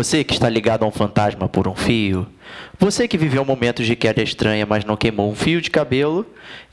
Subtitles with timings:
[0.00, 2.26] Você que está ligado a um fantasma por um fio.
[2.78, 6.24] Você que viveu momentos de queda estranha, mas não queimou um fio de cabelo.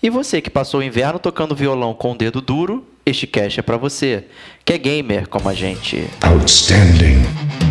[0.01, 2.87] E você que passou o inverno tocando violão com o dedo duro.
[3.05, 4.23] Este cast é para você,
[4.63, 6.07] que é gamer como a gente.
[6.21, 7.66] Outstanding.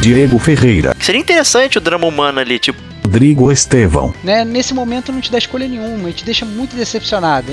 [0.00, 0.96] Diego Ferreira.
[0.98, 2.80] Seria interessante o drama humano ali, tipo.
[3.02, 4.14] Rodrigo Estevão.
[4.24, 7.52] Né, nesse momento não te dá escolha nenhuma, te deixa muito decepcionado.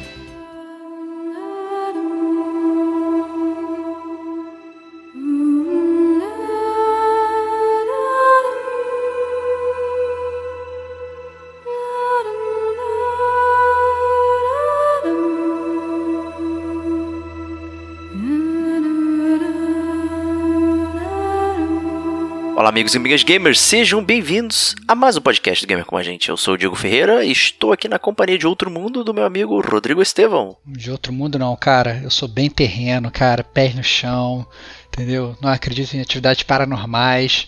[22.71, 26.29] Amigos e amigas gamers, sejam bem-vindos a mais um podcast do Gamer com a gente.
[26.29, 29.25] Eu sou o Diego Ferreira e estou aqui na companhia de outro mundo do meu
[29.25, 30.55] amigo Rodrigo Estevão.
[30.65, 31.99] De outro mundo, não, cara.
[32.01, 34.47] Eu sou bem terreno, cara, pés no chão,
[34.87, 35.35] entendeu?
[35.41, 37.45] Não acredito em atividades paranormais.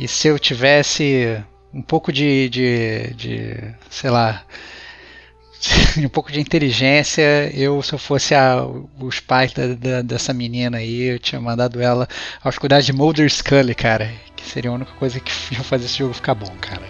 [0.00, 1.38] E se eu tivesse
[1.74, 4.46] um pouco de, de, de sei lá,
[5.98, 8.64] um pouco de inteligência, eu, se eu fosse a,
[9.00, 12.08] os pais da, da, dessa menina aí, eu tinha mandado ela
[12.42, 14.10] aos cuidados de Mulder Scully, cara.
[14.36, 16.82] Que seria a única coisa que ia fazer esse jogo ficar bom, cara.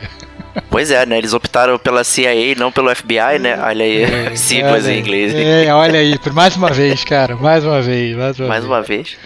[0.70, 1.18] Pois é, né?
[1.18, 3.58] Eles optaram pela CIA não pelo FBI, né?
[3.62, 5.34] Olha aí, é, siglas em inglês.
[5.34, 7.36] É, olha aí, por mais uma vez, cara.
[7.36, 8.72] Mais uma vez, mais uma mais vez.
[8.72, 9.16] uma vez.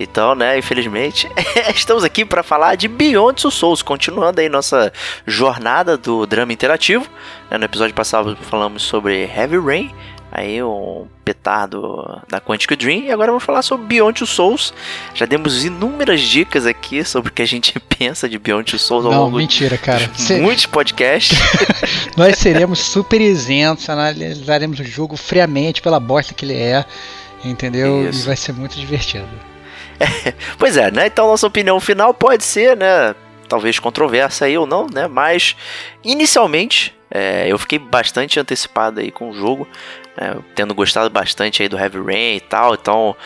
[0.00, 1.28] Então, né, infelizmente,
[1.74, 4.92] estamos aqui para falar de Beyond Two Souls, continuando aí nossa
[5.26, 7.04] jornada do drama interativo.
[7.50, 9.90] Né, no episódio passado falamos sobre Heavy Rain,
[10.30, 14.72] aí um petardo da Quantic Dream, e agora vamos falar sobre Beyond Two Souls.
[15.14, 19.04] Já demos inúmeras dicas aqui sobre o que a gente pensa de Beyond Two Souls
[19.04, 20.06] ao Não, longo mentira, cara.
[20.06, 21.36] de muitos podcasts.
[22.16, 26.84] Nós seremos super isentos, analisaremos o jogo friamente pela bosta que ele é,
[27.44, 28.08] entendeu?
[28.08, 28.22] Isso.
[28.22, 29.26] E vai ser muito divertido.
[30.00, 31.06] É, pois é, né?
[31.06, 33.14] Então nossa opinião final pode ser, né?
[33.48, 35.06] Talvez controversa aí ou não, né?
[35.08, 35.56] Mas
[36.04, 39.66] inicialmente é, eu fiquei bastante antecipado aí com o jogo,
[40.16, 40.36] né?
[40.54, 42.74] tendo gostado bastante aí do Heavy Rain e tal.
[42.74, 43.16] Então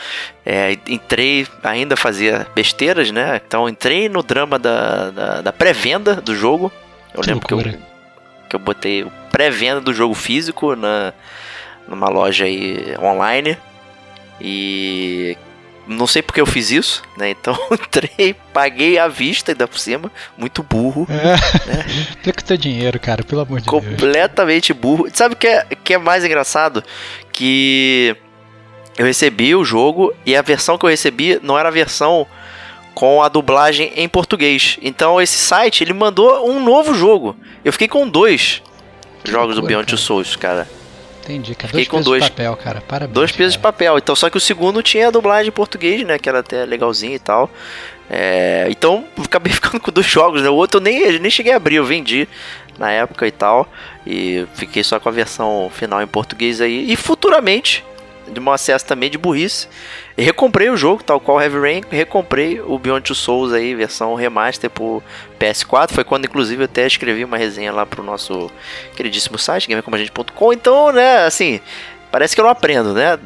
[0.47, 3.41] é, entrei, ainda fazia besteiras, né?
[3.45, 6.71] Então entrei no drama da, da, da pré-venda do jogo.
[7.13, 7.63] Eu que lembro que eu,
[8.49, 11.13] que eu botei pré-venda do jogo físico na,
[11.89, 13.57] numa loja aí online.
[14.41, 15.37] E
[15.93, 17.31] não sei porque eu fiz isso, né?
[17.31, 20.11] Então entrei, paguei à vista ainda por cima.
[20.37, 21.07] Muito burro.
[21.11, 21.69] É.
[21.69, 21.85] Né?
[22.23, 24.01] Fica teu dinheiro, cara, pelo amor de Completamente Deus.
[24.01, 25.09] Completamente burro.
[25.13, 26.83] Sabe o que é, que é mais engraçado?
[27.33, 28.17] Que
[28.97, 32.27] eu recebi o jogo e a versão que eu recebi não era a versão
[32.95, 34.79] com a dublagem em português.
[34.83, 37.37] Então esse site ele mandou um novo jogo.
[37.65, 38.63] Eu fiquei com dois
[39.25, 40.69] que jogos loucura, do Beyond Two Souls, cara.
[41.23, 41.73] Entendi, cara.
[41.73, 42.81] Dois pesos dois, de papel, cara.
[42.81, 43.15] Parabéns.
[43.15, 43.97] Dois pesos de papel.
[43.97, 46.19] Então, só que o segundo tinha a dublagem em português, né?
[46.19, 47.49] Que era até legalzinho e tal.
[48.11, 50.51] É, então, acabei ficando com dois jogos, né?
[50.51, 52.29] O outro eu nem, nem cheguei a abrir, eu vendi
[52.77, 53.69] na época e tal.
[54.05, 56.91] E fiquei só com a versão final em português aí.
[56.91, 57.85] E futuramente,
[58.33, 59.69] de um acesso também de burrice,
[60.17, 64.15] e recomprei o jogo, tal qual Heavy Rain, recomprei o Beyond Two Souls aí, versão
[64.15, 65.03] remaster por
[65.39, 65.93] PS4.
[65.93, 68.51] Foi quando, inclusive, eu até escrevi uma resenha lá pro nosso
[68.97, 70.53] queridíssimo site, gamercomagente.com.
[70.53, 71.61] Então, né, assim,
[72.11, 73.19] parece que eu não aprendo, né?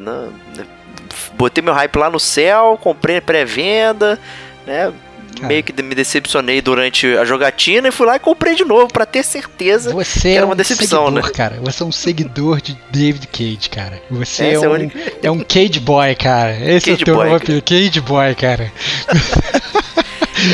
[1.33, 4.19] Botei meu hype lá no céu, comprei pré-venda,
[4.65, 4.93] né?
[5.39, 5.47] Cara.
[5.47, 9.05] meio que me decepcionei durante a jogatina e fui lá e comprei de novo para
[9.05, 11.31] ter certeza você que era uma é um decepção, seguidor, né?
[11.33, 11.59] cara.
[11.61, 14.01] Você é um seguidor de David Cage, cara.
[14.09, 14.91] Você é, é, um,
[15.23, 16.55] é um Cage Boy, cara.
[16.55, 18.71] Esse Cage é o teu boy, nome, Cage Boy, cara.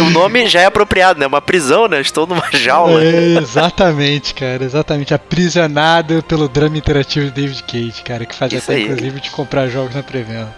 [0.02, 1.28] o nome já é apropriado, né?
[1.28, 2.00] Uma prisão, né?
[2.02, 3.04] Estou numa jaula.
[3.04, 4.64] É, exatamente, cara.
[4.64, 5.14] Exatamente.
[5.14, 8.26] Aprisionado pelo drama interativo de David Cage, cara.
[8.26, 8.84] Que faz Isso até, aí.
[8.84, 10.54] inclusive, de comprar jogos na pré-venda.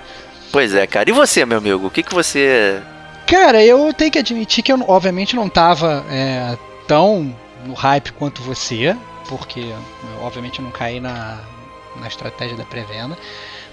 [0.51, 1.09] Pois é, cara.
[1.09, 1.87] E você, meu amigo?
[1.87, 2.81] O que, que você
[3.27, 6.57] Cara, eu tenho que admitir que eu, obviamente, não tava é,
[6.87, 7.35] tão
[7.65, 8.95] no hype quanto você,
[9.27, 9.73] porque,
[10.21, 11.39] obviamente, eu não caí na,
[11.99, 13.17] na estratégia da pré-venda.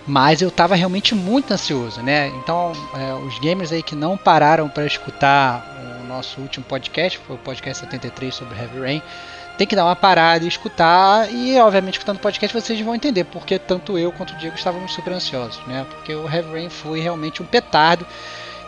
[0.06, 2.28] mas eu estava realmente muito ansioso, né?
[2.28, 7.36] Então, é, os gamers aí que não pararam para escutar o nosso último podcast, foi
[7.36, 9.02] o podcast 73 sobre Heavy Rain,
[9.58, 11.30] tem que dar uma parada e escutar.
[11.30, 14.92] E, obviamente, escutando o podcast, vocês vão entender porque tanto eu quanto o Diego estávamos
[14.92, 15.86] super ansiosos, né?
[15.88, 18.06] Porque o Heavy Rain foi realmente um petardo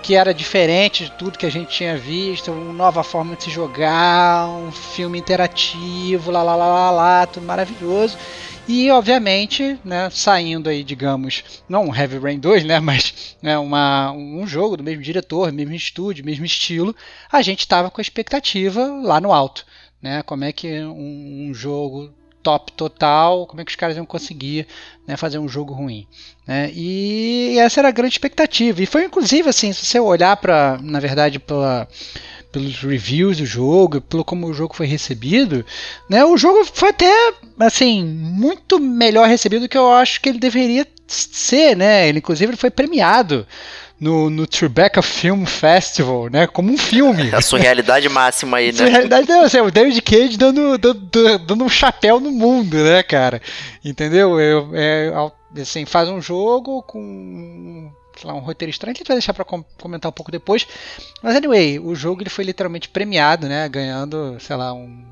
[0.05, 3.51] que era diferente de tudo que a gente tinha visto, uma nova forma de se
[3.51, 8.19] jogar, um filme interativo, lá lá lá lá, lá tudo maravilhoso.
[8.69, 14.13] E obviamente, né, saindo aí, digamos, não um Heavy Rain 2, né, mas né, uma,
[14.13, 16.95] um jogo do mesmo diretor, mesmo estúdio, mesmo estilo,
[17.33, 19.65] a gente estava com a expectativa lá no alto
[20.05, 20.23] né?
[20.23, 22.13] Como é que um, um jogo
[22.45, 24.69] top total, como é que os caras iam conseguir
[25.07, 26.07] né, fazer um jogo ruim.
[26.47, 26.71] Né?
[26.75, 28.83] E essa era a grande expectativa.
[28.83, 31.89] E foi inclusive assim, se você olhar para, na verdade, pela,
[32.53, 35.65] pelos reviews do jogo, pelo como o jogo foi recebido,
[36.09, 40.39] né, o jogo foi até assim muito melhor recebido do que eu acho que ele
[40.39, 42.09] deveria ser, né?
[42.09, 43.47] Ele inclusive ele foi premiado
[44.05, 46.47] no, no Tribeca Film Festival, né?
[46.47, 47.35] Como um filme.
[47.35, 48.77] A surrealidade máxima aí, né?
[48.77, 53.41] Surrealidade não, assim, o David Cage dando, dando, dando um chapéu no mundo, né, cara?
[53.83, 54.39] Entendeu?
[54.39, 55.11] Eu, é,
[55.59, 59.33] assim, faz um jogo com sei lá, um roteiro estranho que a gente vai deixar
[59.33, 60.67] para comentar um pouco depois.
[61.23, 63.67] Mas anyway, o jogo ele foi literalmente premiado, né?
[63.71, 65.03] Ganhando, sei lá, um,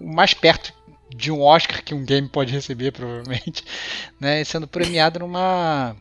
[0.00, 0.74] mais perto
[1.14, 3.64] de um Oscar que um game pode receber, provavelmente,
[4.18, 4.42] né?
[4.42, 5.96] Sendo premiado numa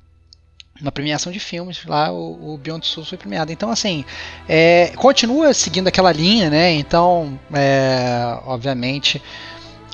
[0.81, 3.51] na premiação de filmes lá o, o Beyond Souls foi premiado.
[3.51, 4.05] Então assim
[4.47, 6.71] é, continua seguindo aquela linha né?
[6.71, 9.21] Então é, obviamente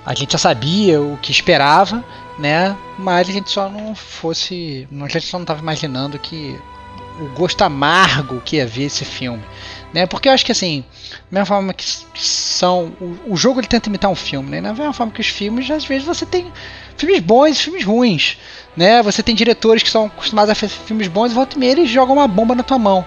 [0.06, 2.04] a gente já sabia o que esperava
[2.38, 2.76] né?
[2.98, 6.60] Mas a gente só não fosse a gente só não estava imaginando que
[7.20, 9.44] o gosto amargo que ia ver esse filme
[9.94, 10.06] né?
[10.06, 10.84] Porque eu acho que assim
[11.32, 11.86] da mesma forma que
[12.16, 14.62] são o, o jogo ele tenta imitar um filme né?
[14.62, 16.52] Da mesma forma que os filmes às vezes você tem
[16.98, 18.38] filmes bons e filmes ruins
[18.76, 19.02] né?
[19.04, 21.90] Você tem diretores que são acostumados a fazer filmes bons e volta e meia eles
[21.90, 23.06] jogam uma bomba na tua mão,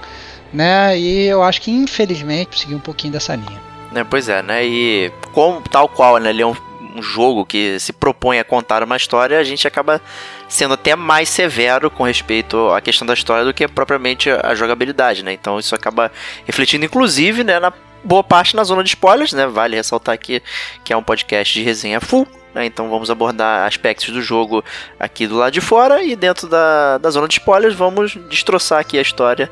[0.53, 0.99] né?
[0.99, 3.61] E eu acho que infelizmente segui um pouquinho dessa linha.
[3.95, 4.67] É, pois é, né?
[4.67, 6.31] E como tal qual, né?
[6.31, 6.57] Ele é um,
[6.97, 10.01] um jogo que se propõe a contar uma história, a gente acaba
[10.49, 15.23] sendo até mais severo com respeito à questão da história do que propriamente a jogabilidade,
[15.23, 15.33] né?
[15.33, 16.11] Então isso acaba
[16.47, 17.73] refletindo, inclusive, né, na
[18.05, 19.47] boa parte na zona de spoilers, né?
[19.47, 20.43] Vale ressaltar aqui
[20.85, 22.27] que é um podcast de resenha full,
[22.59, 22.67] né?
[22.67, 24.65] Então vamos abordar aspectos do jogo
[24.99, 28.99] aqui do lado de fora e dentro da, da zona de spoilers vamos destroçar aqui
[28.99, 29.49] a história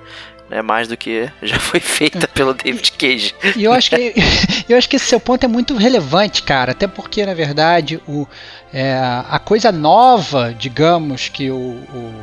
[0.51, 3.35] né, mais do que já foi feita pelo David Cage.
[3.57, 4.15] E eu acho que
[4.69, 8.27] eu acho que esse seu ponto é muito relevante, cara, até porque na verdade o,
[8.73, 8.95] é,
[9.29, 12.15] a coisa nova, digamos que o, o,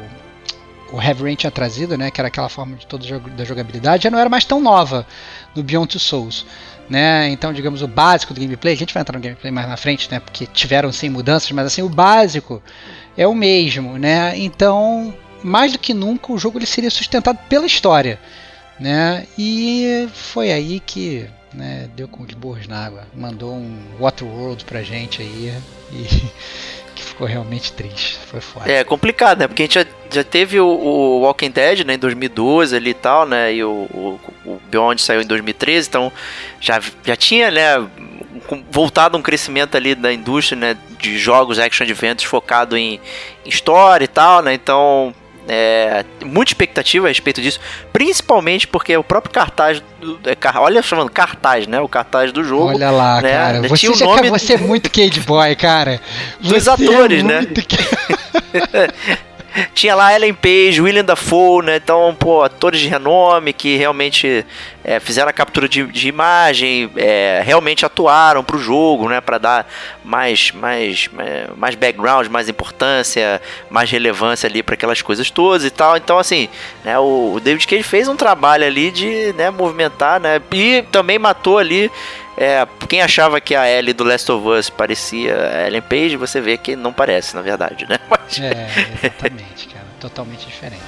[0.94, 4.09] o Heavy Rain tinha trazido, né, que era aquela forma de toda da jogabilidade, já
[4.09, 5.06] não era mais tão nova
[5.56, 6.45] no Beyond Two Souls
[6.89, 7.30] né?
[7.30, 10.09] Então, digamos, o básico do gameplay, a gente vai entrar no gameplay mais na frente,
[10.12, 10.19] né?
[10.19, 12.62] Porque tiveram sim mudanças, mas assim, o básico
[13.18, 14.38] é o mesmo, né?
[14.38, 15.13] Então,
[15.44, 18.19] mais do que nunca, o jogo ele seria sustentado pela história,
[18.80, 19.25] né?
[19.38, 24.81] E foi aí que né, deu com os burros na água, mandou um Waterworld pra
[24.81, 25.53] gente aí
[25.91, 26.07] e
[27.13, 28.69] ficou realmente triste, foi foda.
[28.69, 29.48] É complicado, né?
[29.48, 32.94] Porque a gente já, já teve o, o Walking Dead né, em 2012 ali e
[32.94, 33.54] tal, né?
[33.54, 36.12] E o, o, o Beyond saiu em 2013, então
[36.60, 37.88] já, já tinha, né?
[38.69, 43.00] voltado um crescimento ali da indústria, né, de jogos action adventures focado em,
[43.45, 44.54] em história e tal, né?
[44.54, 45.15] Então,
[45.47, 47.59] é, muita expectativa a respeito disso,
[47.91, 51.79] principalmente porque o próprio cartaz, do, é, olha chamando cartaz, né?
[51.81, 52.69] O cartaz do jogo.
[52.69, 53.31] Olha lá, né?
[53.31, 53.62] cara.
[53.62, 56.00] Você tinha o nome você é muito Cade Boy, cara.
[56.39, 57.47] Dos atores, é né?
[59.74, 61.75] Tinha lá Ellen Page, William Dafoe, né?
[61.77, 64.45] Então, pô, atores de renome que realmente
[64.83, 69.22] é, fizeram a captura de, de imagem, é, realmente atuaram pro jogo, né?
[69.22, 69.67] Para dar
[70.03, 75.69] mais, mais, é, mais background, mais importância, mais relevância ali para aquelas coisas todas e
[75.69, 75.98] tal.
[75.98, 76.50] Então, assim,
[76.83, 76.98] né?
[76.98, 80.41] O, o David Cage fez um trabalho ali de né, movimentar, né?
[80.51, 81.91] E também matou ali
[82.43, 86.57] é, quem achava que a Ellie do Last of Us parecia Ellen Page, você vê
[86.57, 87.97] que não parece, na verdade, né?
[88.09, 88.39] Mas...
[88.39, 88.67] É,
[89.01, 89.85] exatamente, cara.
[90.00, 90.83] Totalmente diferente.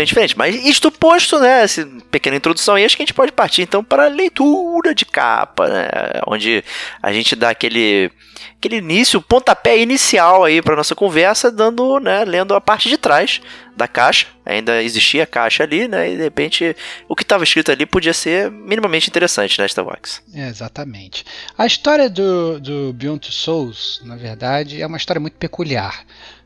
[0.00, 0.38] Totalmente diferente.
[0.38, 3.84] Mas isto posto, né, essa pequena introdução aí, acho que a gente pode partir então
[3.84, 5.88] para a leitura de capa, né,
[6.26, 6.64] onde
[7.02, 8.10] a gente dá aquele
[8.56, 13.40] aquele início, pontapé inicial aí para nossa conversa, dando, né, lendo a parte de trás
[13.74, 14.26] da caixa.
[14.44, 16.76] Ainda existia a caixa ali, né, e de repente
[17.08, 20.22] o que estava escrito ali podia ser minimamente interessante, né, Starbucks.
[20.34, 21.24] É, exatamente.
[21.56, 26.04] A história do, do Beyond Souls, na verdade, é uma história muito peculiar,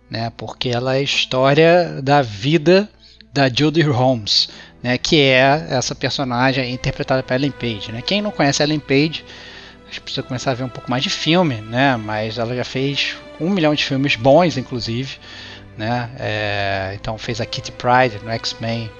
[0.09, 2.89] né, porque ela é a história da vida
[3.35, 4.49] da Judy Holmes,
[4.83, 7.93] né, que é essa personagem interpretada pela Ellen Page.
[7.93, 8.01] Né?
[8.01, 9.25] Quem não conhece Ellen Page
[9.95, 11.97] gente precisa começar a ver um pouco mais de filme, né?
[11.97, 15.19] Mas ela já fez um milhão de filmes bons, inclusive,
[15.77, 16.11] né?
[16.19, 18.91] É, então fez a Kitty Pride no X-Men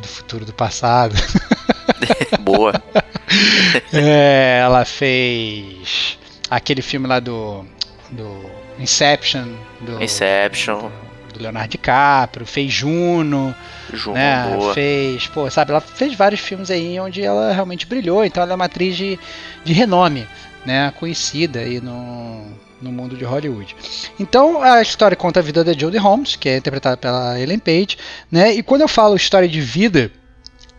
[0.00, 1.14] do futuro do passado.
[2.42, 2.72] Boa.
[3.92, 6.18] é, ela fez
[6.50, 7.64] aquele filme lá do,
[8.10, 9.54] do Inception.
[9.80, 10.90] Do, Inception.
[11.32, 13.54] Do Leonardo DiCaprio, fez Juno.
[13.92, 14.54] Juno, né?
[14.56, 14.74] boa.
[14.74, 18.54] Fez, pô, sabe, ela fez vários filmes aí onde ela realmente brilhou, então ela é
[18.54, 19.18] uma atriz de,
[19.64, 20.26] de renome,
[20.64, 20.92] né?
[20.98, 22.46] Conhecida aí no,
[22.80, 23.74] no mundo de Hollywood.
[24.18, 27.96] Então a história conta a vida da Jodie Holmes, que é interpretada pela Ellen Page,
[28.30, 28.52] né?
[28.52, 30.10] E quando eu falo história de vida,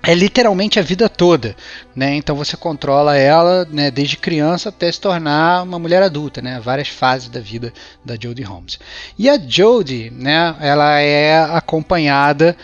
[0.06, 1.56] é literalmente a vida toda,
[1.96, 2.14] né?
[2.16, 6.60] Então você controla ela, né, desde criança até se tornar uma mulher adulta, né?
[6.60, 7.72] Várias fases da vida
[8.04, 8.78] da Jodie Holmes.
[9.18, 12.56] E a Jodie, né, ela é acompanhada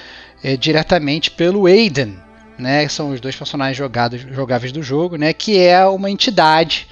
[0.43, 2.19] é, diretamente pelo Aiden,
[2.57, 2.85] né?
[2.89, 5.31] São os dois personagens jogados, jogáveis do jogo, né?
[5.31, 6.87] Que é uma entidade,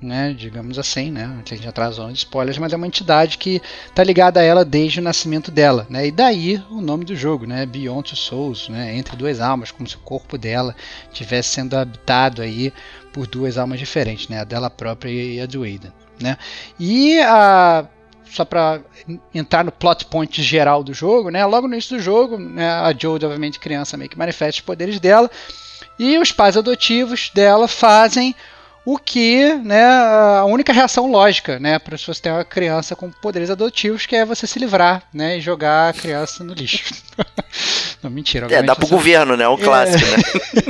[0.00, 0.32] né?
[0.32, 1.24] Digamos assim, né?
[1.24, 4.64] A gente entrar na de spoilers, mas é uma entidade que está ligada a ela
[4.64, 6.06] desde o nascimento dela, né?
[6.06, 7.66] E daí o nome do jogo, né?
[7.66, 8.96] Beyond Two Souls, né?
[8.96, 10.74] Entre duas almas, como se o corpo dela
[11.12, 12.72] estivesse sendo habitado aí
[13.12, 14.40] por duas almas diferentes, né?
[14.40, 16.36] A dela própria e a do Aiden, né?
[16.78, 17.86] E a
[18.30, 18.80] só para
[19.34, 21.44] entrar no plot point geral do jogo, né?
[21.44, 25.00] Logo no início do jogo, né, a Jodie, obviamente criança, meio que manifesta os poderes
[25.00, 25.28] dela
[25.98, 28.34] e os pais adotivos dela fazem
[28.92, 33.08] o que, né, a única reação lógica, né, para se você ter uma criança com
[33.08, 36.92] poderes adotivos, que é você se livrar, né, e jogar a criança no lixo.
[38.02, 38.48] Não, mentira.
[38.50, 38.94] É, dá pro você...
[38.94, 39.62] governo, né, um é...
[39.62, 40.62] clássico, né?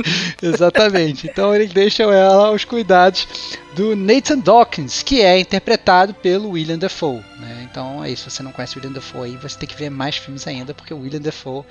[0.53, 1.27] Exatamente.
[1.27, 3.27] Então eles deixam ela aos cuidados
[3.73, 7.67] do Nathan Dawkins, que é interpretado pelo William Dafoe, né?
[7.71, 9.89] Então é isso, se você não conhece o William Dafoe aí, você tem que ver
[9.89, 11.63] mais filmes ainda, porque o William Dafoe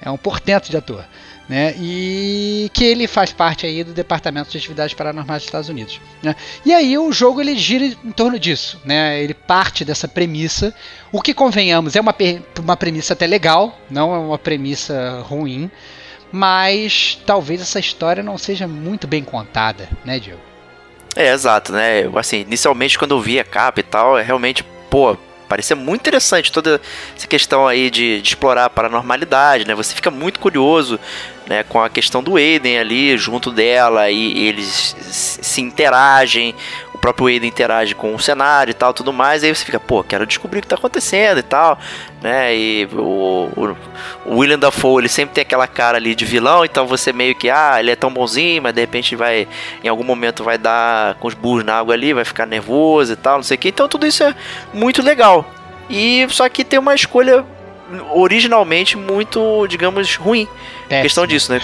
[0.00, 1.04] é um portento de ator
[1.48, 1.74] né?
[1.78, 6.34] E que ele faz parte aí do Departamento de Atividades Paranormais dos Estados Unidos, né?
[6.64, 9.22] E aí o jogo ele gira em torno disso, né?
[9.22, 10.74] Ele parte dessa premissa,
[11.12, 12.14] o que convenhamos é uma,
[12.58, 15.70] uma premissa até legal, não é uma premissa ruim,
[16.32, 20.40] mas talvez essa história não seja muito bem contada, né, Diego?
[21.14, 22.10] É, exato, né?
[22.16, 25.16] Assim, inicialmente quando eu vi a capa e tal, é realmente, pô,
[25.54, 26.80] parecia muito interessante toda
[27.16, 29.72] essa questão aí de, de, explorar a paranormalidade, né?
[29.76, 30.98] Você fica muito curioso
[31.46, 36.56] né, com a questão do Aiden ali junto dela e eles se interagem,
[37.04, 40.24] próprio Aiden interage com o cenário e tal, tudo mais, aí você fica, pô, quero
[40.24, 41.78] descobrir o que está acontecendo e tal,
[42.22, 43.76] né, e o, o,
[44.24, 47.50] o, William Dafoe, ele sempre tem aquela cara ali de vilão, então você meio que,
[47.50, 49.46] ah, ele é tão bonzinho, mas de repente vai,
[49.82, 53.16] em algum momento vai dar com os burros na água ali, vai ficar nervoso e
[53.16, 54.34] tal, não sei o que, então tudo isso é
[54.72, 55.44] muito legal.
[55.90, 57.44] E só que tem uma escolha
[58.12, 60.48] originalmente muito, digamos, ruim.
[60.88, 61.02] Péssimo.
[61.02, 61.60] Questão disso, né?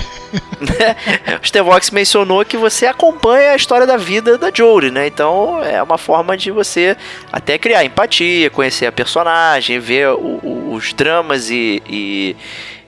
[1.42, 5.06] o Stevox mencionou que você acompanha a história da vida da Jory, né?
[5.06, 6.96] Então é uma forma de você
[7.32, 12.36] até criar empatia, conhecer a personagem, ver o, o, os dramas e, e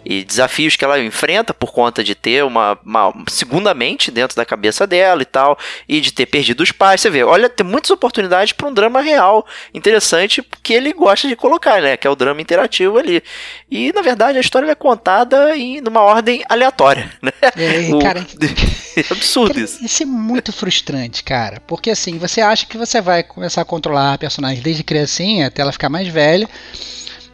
[0.05, 4.45] e desafios que ela enfrenta por conta de ter uma, uma, segunda mente dentro da
[4.45, 7.01] cabeça dela e tal, e de ter perdido os pais.
[7.01, 11.37] Você vê, olha, tem muitas oportunidades para um drama real interessante que ele gosta de
[11.37, 11.97] colocar, né?
[11.97, 13.23] Que é o drama interativo ali.
[13.71, 17.33] E na verdade a história é contada em numa ordem aleatória, né?
[17.57, 17.99] É, o...
[17.99, 18.21] cara,
[18.97, 19.85] é absurdo isso.
[19.85, 24.15] Isso é muito frustrante, cara, porque assim você acha que você vai começar a controlar
[24.15, 26.49] a personagem desde criancinha até ela ficar mais velha.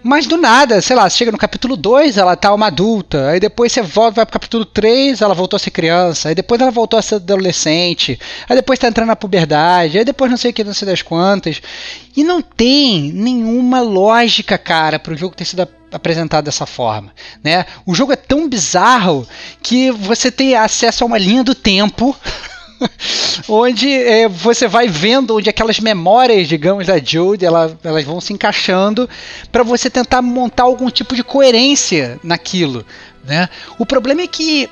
[0.03, 3.73] Mas do nada, sei lá, chega no capítulo 2, ela tá uma adulta, aí depois
[3.73, 6.99] você volta, vai pro capítulo 3, ela voltou a ser criança, aí depois ela voltou
[6.99, 10.63] a ser adolescente, aí depois tá entrando na puberdade, aí depois não sei o que,
[10.63, 11.61] não sei das quantas.
[12.17, 17.13] E não tem nenhuma lógica, cara, pro jogo ter sido apresentado dessa forma,
[17.43, 17.67] né?
[17.85, 19.27] O jogo é tão bizarro
[19.61, 22.17] que você tem acesso a uma linha do tempo
[23.49, 28.33] onde é, você vai vendo onde aquelas memórias, digamos, da Jude, ela, elas vão se
[28.33, 29.09] encaixando
[29.51, 32.85] para você tentar montar algum tipo de coerência naquilo.
[33.25, 33.49] Né?
[33.79, 34.69] O problema é que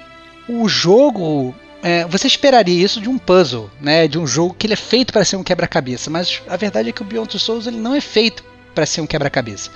[0.49, 4.09] o jogo é, você esperaria isso de um puzzle, né?
[4.09, 6.93] De um jogo que ele é feito para ser um quebra-cabeça, mas a verdade é
[6.93, 8.45] que o Beyond Souls ele não é feito
[8.75, 9.71] para ser um quebra-cabeça.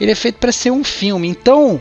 [0.00, 1.28] Ele é feito para ser um filme.
[1.28, 1.80] Então,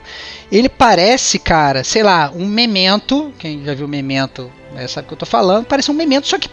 [0.52, 3.34] ele parece, cara, sei lá, um memento.
[3.38, 5.66] Quem já viu memento né, sabe o que eu tô falando.
[5.66, 6.50] Parece um memento, só que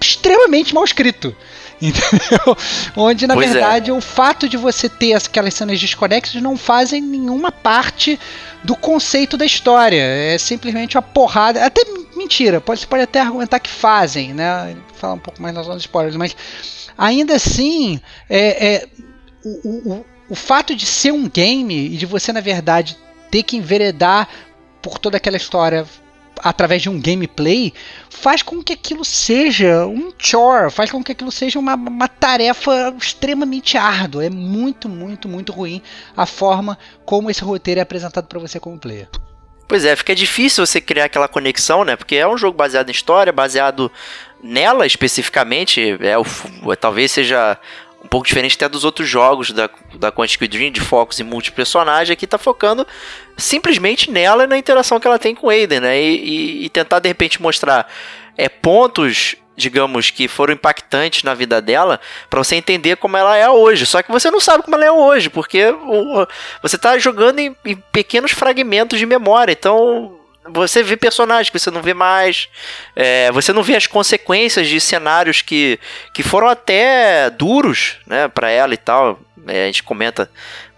[0.00, 1.34] extremamente mal escrito.
[1.80, 2.56] Entendeu?
[2.96, 3.52] Onde, na pois é.
[3.52, 3.92] verdade, é.
[3.92, 8.18] o fato de você ter aquelas cenas desconexas não fazem nenhuma parte
[8.64, 10.00] do conceito da história.
[10.00, 11.64] É simplesmente uma porrada.
[11.64, 11.82] Até
[12.16, 14.74] mentira, pode, você pode até argumentar que fazem, né?
[14.94, 16.34] Falar um pouco mais nas zonas spoilers, mas
[16.96, 18.88] ainda assim, é, é
[19.44, 22.96] o, o, o fato de ser um game e de você, na verdade,
[23.30, 24.28] ter que enveredar
[24.82, 25.86] por toda aquela história
[26.42, 27.72] através de um gameplay,
[28.10, 32.94] faz com que aquilo seja um chore, faz com que aquilo seja uma, uma tarefa
[33.00, 34.24] extremamente árdua.
[34.24, 35.82] É muito, muito, muito ruim
[36.16, 39.08] a forma como esse roteiro é apresentado para você como player.
[39.68, 41.96] Pois é, fica difícil você criar aquela conexão, né?
[41.96, 43.90] Porque é um jogo baseado em história, baseado
[44.40, 45.96] nela especificamente.
[46.00, 46.24] É o,
[46.76, 47.58] talvez seja
[48.06, 52.12] um pouco diferente até dos outros jogos da, da Quantic Dream, de focos em multipersonagem,
[52.12, 52.86] aqui tá focando
[53.36, 56.00] simplesmente nela e na interação que ela tem com o Aiden, né?
[56.00, 57.90] E, e, e, tentar de repente mostrar
[58.38, 63.50] é, pontos, digamos, que foram impactantes na vida dela, para você entender como ela é
[63.50, 63.84] hoje.
[63.84, 66.26] Só que você não sabe como ela é hoje, porque o,
[66.62, 70.15] você tá jogando em, em pequenos fragmentos de memória, então
[70.48, 72.48] você vê personagens que você não vê mais,
[72.94, 75.78] é, você não vê as consequências de cenários que,
[76.12, 79.18] que foram até duros, né, para ela e tal.
[79.46, 80.30] É, a gente comenta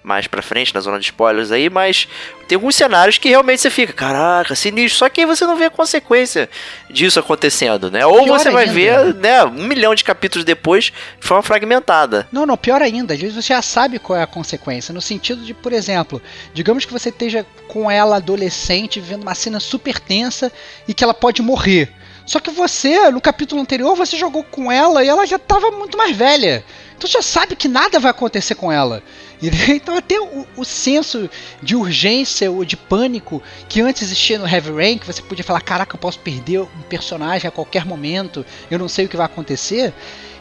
[0.08, 2.08] mais pra frente na zona de spoilers aí, mas
[2.48, 4.98] tem alguns cenários que realmente você fica, caraca, sinistro.
[4.98, 6.48] Só que aí você não vê a consequência
[6.88, 8.06] disso acontecendo, né?
[8.06, 8.74] Ou pior você vai ainda.
[8.74, 12.26] ver, né, um milhão de capítulos depois de forma fragmentada.
[12.32, 14.94] Não, não, pior ainda, às vezes você já sabe qual é a consequência.
[14.94, 16.22] No sentido de, por exemplo,
[16.54, 20.50] digamos que você esteja com ela adolescente, vivendo uma cena super tensa
[20.88, 21.92] e que ela pode morrer.
[22.28, 25.96] Só que você, no capítulo anterior, você jogou com ela e ela já estava muito
[25.96, 26.62] mais velha.
[26.94, 29.02] Então você já sabe que nada vai acontecer com ela.
[29.70, 31.30] Então até o, o, senso
[31.62, 35.60] de urgência ou de pânico que antes existia no Heavy Rain, que você podia falar,
[35.62, 39.24] caraca, eu posso perder um personagem a qualquer momento, eu não sei o que vai
[39.26, 39.94] acontecer.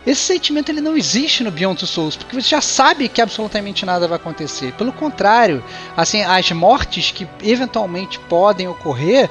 [0.06, 3.86] Esse sentimento ele não existe no Beyond Two Souls, porque você já sabe que absolutamente
[3.86, 4.74] nada vai acontecer.
[4.74, 5.63] Pelo contrário,
[5.96, 9.30] assim, as mortes que eventualmente podem ocorrer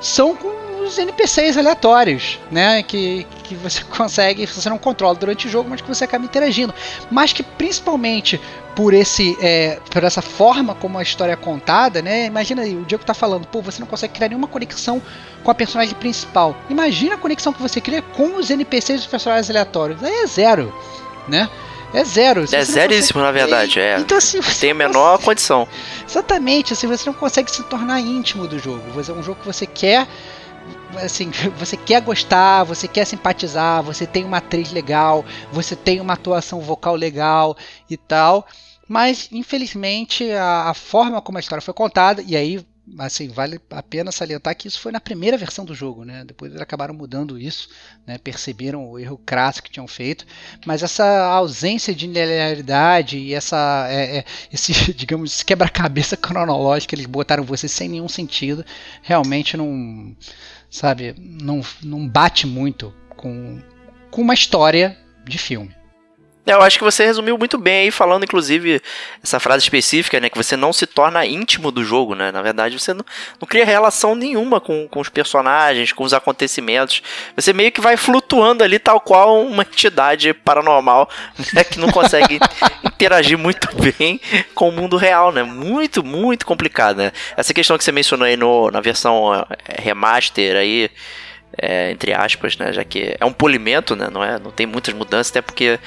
[0.00, 2.82] são com os NPCs aleatórios, né?
[2.82, 6.74] Que, que você consegue, você não controla durante o jogo, mas que você acaba interagindo.
[7.10, 8.40] Mas que principalmente
[8.74, 12.26] por esse é, por essa forma como a história é contada, né?
[12.26, 15.02] Imagina aí, o Diego tá falando, pô, você não consegue criar nenhuma conexão
[15.42, 16.56] com a personagem principal.
[16.70, 20.02] Imagina a conexão que você cria com os NPCs e os personagens aleatórios.
[20.02, 20.72] Aí é zero,
[21.26, 21.48] né?
[21.92, 22.42] É zero.
[22.42, 23.24] é zeríssimo, consegue...
[23.24, 23.80] na verdade.
[23.80, 23.98] É.
[23.98, 25.24] Então, assim, Tem a menor consegue...
[25.24, 25.68] condição.
[26.08, 28.82] Exatamente, assim, você não consegue se tornar íntimo do jogo.
[28.96, 30.06] É um jogo que você quer
[30.96, 36.14] assim, você quer gostar, você quer simpatizar, você tem uma atriz legal, você tem uma
[36.14, 37.56] atuação vocal legal
[37.88, 38.46] e tal.
[38.88, 42.64] Mas, infelizmente, a, a forma como a história foi contada, e aí
[42.98, 46.24] assim, vale a pena salientar que isso foi na primeira versão do jogo, né?
[46.24, 47.68] Depois eles acabaram mudando isso,
[48.06, 48.18] né?
[48.18, 50.24] Perceberam o erro crasso que tinham feito,
[50.64, 57.06] mas essa ausência de linearidade e essa, é, é, esse, digamos, quebra-cabeça cronológico que eles
[57.06, 58.64] botaram você sem nenhum sentido,
[59.02, 60.16] realmente não,
[60.70, 63.60] sabe, não, não bate muito com,
[64.10, 65.74] com uma história de filme.
[66.48, 68.80] Eu acho que você resumiu muito bem aí, falando inclusive
[69.22, 70.30] essa frase específica, né?
[70.30, 72.32] Que você não se torna íntimo do jogo, né?
[72.32, 73.04] Na verdade, você não,
[73.38, 77.02] não cria relação nenhuma com, com os personagens, com os acontecimentos.
[77.36, 81.10] Você meio que vai flutuando ali, tal qual uma entidade paranormal,
[81.52, 81.62] né?
[81.64, 82.40] Que não consegue
[82.82, 84.18] interagir muito bem
[84.54, 85.42] com o mundo real, né?
[85.42, 87.12] Muito, muito complicado, né?
[87.36, 90.90] Essa questão que você mencionou aí no, na versão é, remaster aí.
[91.60, 92.72] É, entre aspas, né?
[92.72, 94.08] Já que é um polimento, né?
[94.12, 95.78] Não, é, não tem muitas mudanças, até porque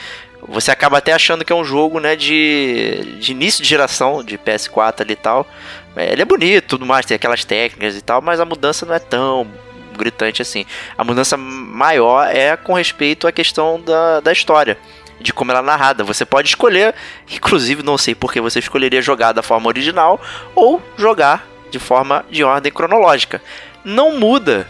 [0.47, 4.37] você acaba até achando que é um jogo, né, de, de início de geração de
[4.37, 5.47] PS4 ali e tal.
[5.95, 8.93] É, ele é bonito, tudo mais, tem aquelas técnicas e tal, mas a mudança não
[8.93, 9.47] é tão
[9.97, 10.65] gritante assim.
[10.97, 14.77] A mudança maior é com respeito à questão da, da história,
[15.19, 16.03] de como ela é narrada.
[16.03, 16.95] Você pode escolher,
[17.31, 20.19] inclusive não sei porque você escolheria jogar da forma original
[20.55, 23.41] ou jogar de forma de ordem cronológica.
[23.83, 24.67] Não muda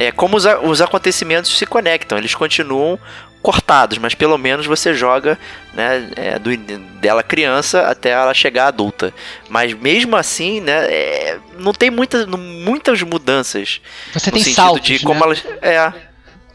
[0.00, 2.96] é como os, os acontecimentos se conectam, eles continuam
[3.42, 5.38] cortados, mas pelo menos você joga
[5.72, 6.56] né, é, do,
[7.00, 9.14] dela criança até ela chegar adulta.
[9.48, 13.80] Mas mesmo assim, né, é, não tem muita, muitas mudanças.
[14.12, 15.36] Você tem saltos, de como né?
[15.62, 15.92] é.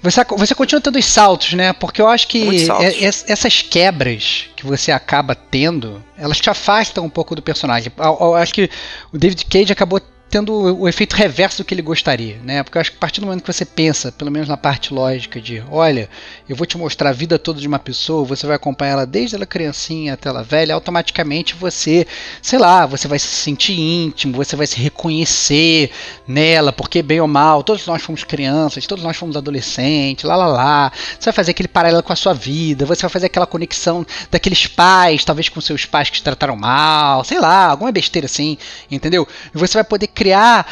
[0.01, 1.71] Você, você continua tendo os saltos, né?
[1.71, 7.09] Porque eu acho que é, essas quebras que você acaba tendo, elas te afastam um
[7.09, 7.89] pouco do personagem.
[7.97, 8.69] Eu, eu acho que
[9.13, 10.01] o David Cage acabou
[10.33, 12.63] tendo o efeito reverso do que ele gostaria, né?
[12.63, 14.91] Porque eu acho que a partir do momento que você pensa, pelo menos na parte
[14.91, 16.09] lógica de, olha,
[16.49, 19.35] eu vou te mostrar a vida toda de uma pessoa, você vai acompanhar ela desde
[19.35, 22.07] ela criancinha até ela velha, automaticamente você,
[22.41, 25.91] sei lá, você vai se sentir íntimo, você vai se reconhecer
[26.27, 30.47] nela, porque bem ou mal, todos nós fomos crianças, todos nós fomos adolescentes, lá lá
[30.47, 30.91] lá.
[31.19, 34.65] Você vai fazer aquele paralelo com a sua vida, você vai fazer aquela conexão daqueles
[34.65, 38.57] pais, talvez com seus pais que te trataram mal, sei lá, alguma besteira assim,
[38.89, 39.27] entendeu?
[39.53, 40.65] E você vai poder criar a,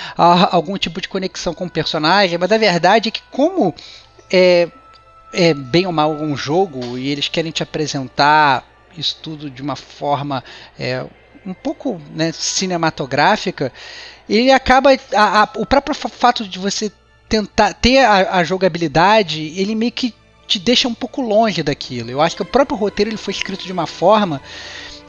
[0.52, 3.74] algum tipo de conexão com o personagem, mas a verdade é que como
[4.32, 4.70] é,
[5.34, 8.66] é bem ou mal um jogo e eles querem te apresentar
[8.98, 10.44] isso tudo de uma forma
[10.78, 11.06] é,
[11.46, 13.72] um pouco né, cinematográfica,
[14.30, 14.92] ele acaba.
[15.14, 16.92] A, a, o próprio fato de você
[17.28, 20.14] tentar ter a, a, jogabilidade, ele meio que
[20.48, 22.12] te deixa um pouco longe daquilo.
[22.12, 24.42] Eu acho que o próprio roteiro ele foi escrito de uma forma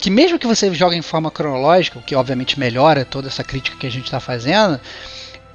[0.03, 3.77] que mesmo que você jogue em forma cronológica, o que obviamente melhora toda essa crítica
[3.79, 4.81] que a gente está fazendo,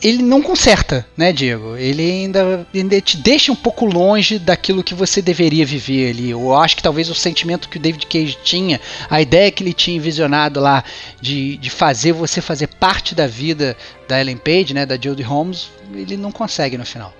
[0.01, 1.75] ele não conserta, né, Diego?
[1.75, 6.29] Ele ainda, ainda te deixa um pouco longe daquilo que você deveria viver ali.
[6.29, 8.79] Eu acho que talvez o sentimento que o David Cage tinha,
[9.09, 10.81] a ideia que ele tinha envisionado lá
[11.19, 13.75] de, de fazer você fazer parte da vida
[14.07, 17.13] da Ellen Page, né, da Jodie Holmes, ele não consegue no final.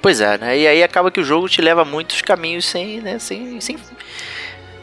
[0.00, 0.56] Pois é, né?
[0.56, 3.76] E aí acaba que o jogo te leva muitos caminhos sem, né, sem, sem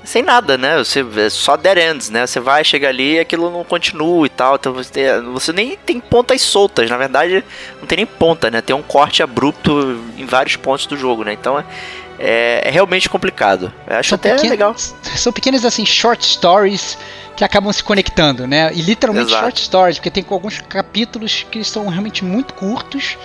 [0.04, 0.78] sem nada, né?
[0.78, 2.28] Você é só dead ends, né?
[2.28, 4.56] Você vai, chega ali e aquilo não continua e tal.
[4.56, 6.90] Então você, você nem tem pontas soltas.
[6.90, 7.44] Na verdade,
[7.80, 8.62] não tem nem ponta, né?
[8.62, 11.34] Tem um corte abrupto em vários pontos do jogo, né?
[11.34, 11.64] Então
[12.20, 13.72] é, é realmente complicado.
[13.88, 14.76] Eu acho são até pequenos, legal.
[14.78, 16.98] São pequenas assim short stories
[17.36, 18.72] que acabam se conectando, né?
[18.74, 19.44] E literalmente Exato.
[19.44, 23.18] short stories, porque tem alguns capítulos que são realmente muito curtos,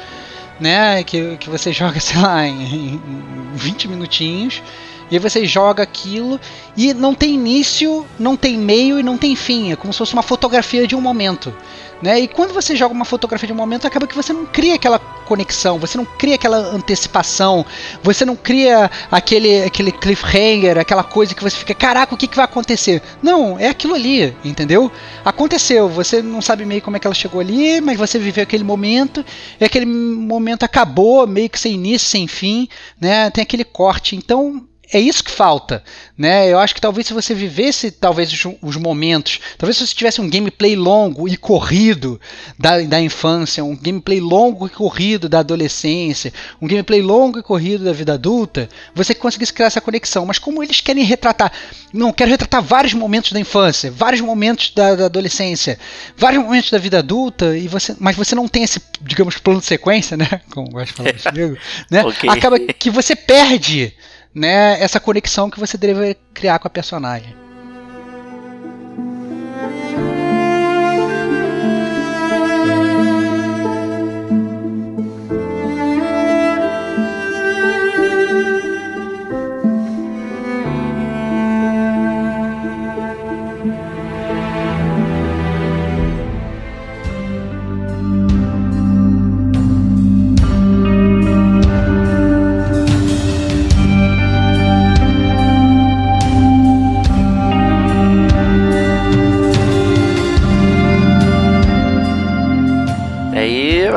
[0.58, 1.02] né?
[1.02, 4.62] Que, que você joga, sei lá, em, em 20 minutinhos.
[5.10, 6.40] E aí você joga aquilo
[6.76, 9.72] e não tem início, não tem meio e não tem fim.
[9.72, 11.52] É como se fosse uma fotografia de um momento.
[12.00, 12.20] Né?
[12.20, 14.98] E quando você joga uma fotografia de um momento, acaba que você não cria aquela
[14.98, 17.66] conexão, você não cria aquela antecipação,
[18.02, 22.36] você não cria aquele, aquele cliffhanger, aquela coisa que você fica, caraca, o que, que
[22.36, 23.02] vai acontecer?
[23.20, 24.92] Não, é aquilo ali, entendeu?
[25.24, 28.64] Aconteceu, você não sabe meio como é que ela chegou ali, mas você viveu aquele
[28.64, 29.24] momento,
[29.60, 32.68] e aquele momento acabou, meio que sem início, sem fim,
[33.00, 33.28] né?
[33.30, 34.14] Tem aquele corte.
[34.14, 35.82] Então, é isso que falta,
[36.16, 36.50] né?
[36.50, 40.20] Eu acho que talvez se você vivesse talvez os, os, momentos, talvez se você tivesse
[40.20, 42.18] um gameplay longo e corrido
[42.58, 47.84] da, da infância, um gameplay longo e corrido da adolescência, um gameplay longo e corrido
[47.84, 50.24] da vida adulta, você conseguisse criar essa conexão.
[50.24, 51.52] Mas como eles querem retratar,
[51.92, 55.78] não, quero retratar vários momentos da infância, vários momentos da, da adolescência,
[56.16, 59.66] vários momentos da vida adulta, e você, mas você não tem esse, digamos, plano de
[59.66, 60.40] sequência, né?
[60.50, 61.58] Como gosto de falar comigo,
[61.90, 62.04] né?
[62.06, 62.30] Okay.
[62.30, 63.92] Acaba que você perde
[64.34, 67.47] né, essa conexão que você deve criar com a personagem.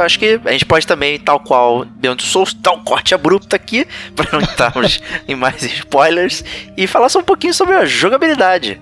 [0.01, 3.55] Eu acho que a gente pode também, tal qual Beyond Souls, dar um corte abrupto
[3.55, 6.43] aqui, para não estarmos em mais spoilers,
[6.75, 8.79] e falar só um pouquinho sobre a jogabilidade.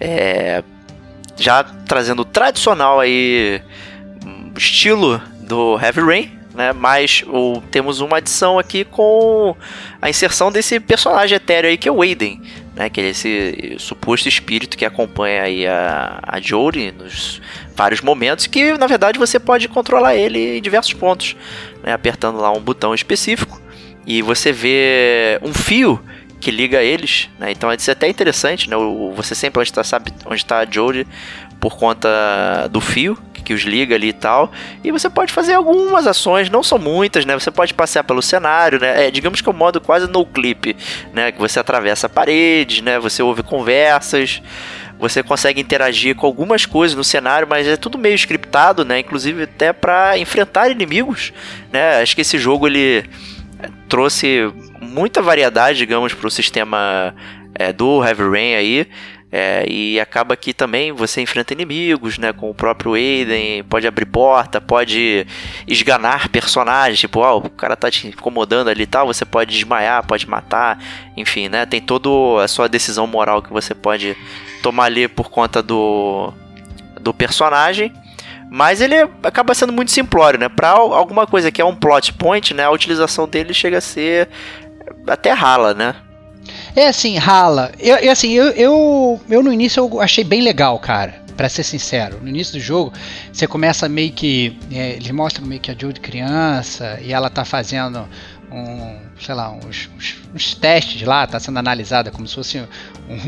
[0.00, 0.62] É,
[1.36, 3.62] já trazendo o tradicional aí,
[4.56, 6.72] estilo do Heavy Rain, né?
[6.72, 7.24] Mas
[7.70, 9.56] temos uma adição aqui com
[10.00, 12.40] a inserção desse personagem etéreo aí que é o Aiden,
[12.74, 12.90] né?
[12.90, 17.40] Que é esse suposto espírito que acompanha aí a, a Jodie nos
[17.74, 21.36] vários momentos, que na verdade você pode controlar ele em diversos pontos,
[21.82, 21.92] né?
[21.92, 23.60] Apertando lá um botão específico
[24.06, 26.02] e você vê um fio
[26.40, 27.52] que liga eles, né?
[27.52, 28.76] Então isso é até interessante, né?
[29.14, 31.06] Você sempre onde está sabe onde está a Jodie
[31.60, 34.50] por conta do fio que os liga ali e tal.
[34.82, 37.34] E você pode fazer algumas ações, não são muitas, né?
[37.34, 39.06] Você pode passear pelo cenário, né?
[39.06, 40.76] É, digamos que é um modo quase no clip,
[41.12, 41.32] né?
[41.32, 42.98] Que você atravessa paredes, né?
[42.98, 44.40] Você ouve conversas.
[45.02, 49.00] Você consegue interagir com algumas coisas no cenário, mas é tudo meio scriptado, né?
[49.00, 51.32] Inclusive até para enfrentar inimigos,
[51.72, 52.00] né?
[52.00, 53.04] Acho que esse jogo ele
[53.88, 54.48] trouxe
[54.80, 57.16] muita variedade, digamos, para o sistema
[57.52, 58.86] é, do Heavy Rain aí.
[59.34, 62.34] É, e acaba que também você enfrenta inimigos, né?
[62.34, 65.26] Com o próprio Aiden, pode abrir porta, pode
[65.66, 70.06] esganar personagens, tipo, oh, o cara tá te incomodando ali e tal, você pode desmaiar,
[70.06, 70.78] pode matar,
[71.16, 71.64] enfim, né?
[71.64, 74.14] Tem toda a sua decisão moral que você pode
[74.62, 76.30] tomar ali por conta do,
[77.00, 77.90] do personagem.
[78.50, 80.50] Mas ele acaba sendo muito simplório, né?
[80.50, 82.64] Pra alguma coisa que é um plot point, né?
[82.64, 84.28] A utilização dele chega a ser
[85.06, 85.94] até rala, né?
[86.74, 87.72] É assim, rala.
[87.78, 92.20] Eu, assim, eu, eu, eu no início eu achei bem legal, cara para ser sincero,
[92.20, 92.92] no início do jogo,
[93.32, 94.56] você começa meio que.
[94.70, 98.06] É, eles mostram meio que a Joe de criança e ela tá fazendo
[98.50, 102.66] um, sei lá, uns, uns, uns testes lá, tá sendo analisada como se fosse um,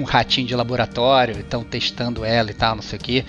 [0.00, 3.24] um ratinho de laboratório, estão testando ela e tal, não sei o que.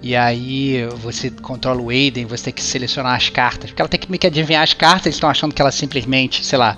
[0.00, 3.98] E aí você controla o Aiden, você tem que selecionar as cartas, porque ela tem
[3.98, 6.76] que meio que adivinhar as cartas, eles estão achando que ela simplesmente, sei lá,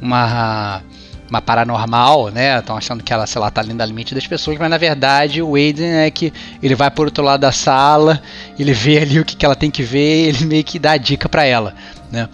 [0.00, 0.82] uma
[1.30, 2.58] uma paranormal, né?
[2.58, 5.40] Estão achando que ela, sei lá, tá além da limite das pessoas, mas na verdade
[5.40, 8.20] o Aiden é que ele vai por outro lado da sala,
[8.58, 10.96] ele vê ali o que, que ela tem que ver, ele meio que dá a
[10.96, 11.74] dica para ela,
[12.10, 12.28] né?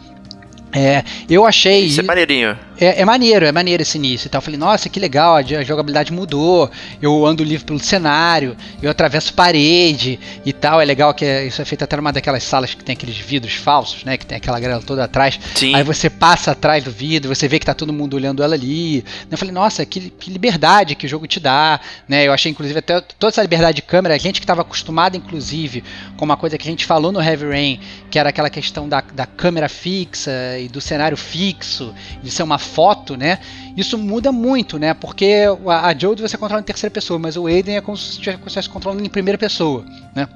[0.73, 1.85] É, eu achei.
[1.85, 2.59] Isso é maneirinho.
[2.79, 4.29] É, é, maneiro, é maneiro esse início.
[4.29, 6.71] Então eu falei, nossa, que legal, a jogabilidade mudou.
[7.01, 10.81] Eu ando livre pelo cenário, eu atravesso parede e tal.
[10.81, 13.55] É legal que é, isso é feito até numa daquelas salas que tem aqueles vidros
[13.55, 14.17] falsos, né?
[14.17, 15.39] Que tem aquela grela toda atrás.
[15.55, 15.75] Sim.
[15.75, 19.05] Aí você passa atrás do vidro, você vê que tá todo mundo olhando ela ali.
[19.31, 21.81] Eu falei, nossa, que, que liberdade que o jogo te dá.
[22.09, 22.27] Né?
[22.27, 25.83] Eu achei, inclusive, até toda essa liberdade de câmera, a gente que estava acostumado, inclusive,
[26.17, 29.01] com uma coisa que a gente falou no Heavy Rain, que era aquela questão da,
[29.01, 33.39] da câmera fixa e do cenário fixo, de ser uma foto, né?
[33.77, 34.93] Isso muda muito, né?
[34.95, 38.17] Porque a, a Jodie você controla em terceira pessoa, mas o Aiden é como se
[38.17, 40.29] você estivesse controlando em primeira pessoa, né?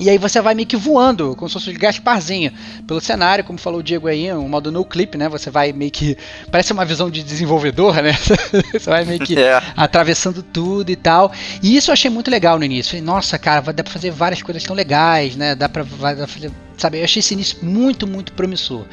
[0.00, 2.50] E aí você vai meio que voando, como se fosse de Gasparzinho,
[2.88, 5.28] pelo cenário, como falou o Diego aí, um modo no clip, né?
[5.28, 6.18] Você vai meio que.
[6.50, 8.12] Parece uma visão de desenvolvedor, né?
[8.72, 9.62] você vai meio que é.
[9.76, 11.30] atravessando tudo e tal.
[11.62, 12.90] E isso eu achei muito legal no início.
[12.90, 15.54] Falei, nossa, cara, dá pra fazer várias coisas tão legais, né?
[15.54, 16.50] Dá pra, dá pra fazer
[16.82, 16.98] sabe?
[16.98, 18.84] Eu achei esse início muito, muito promissor.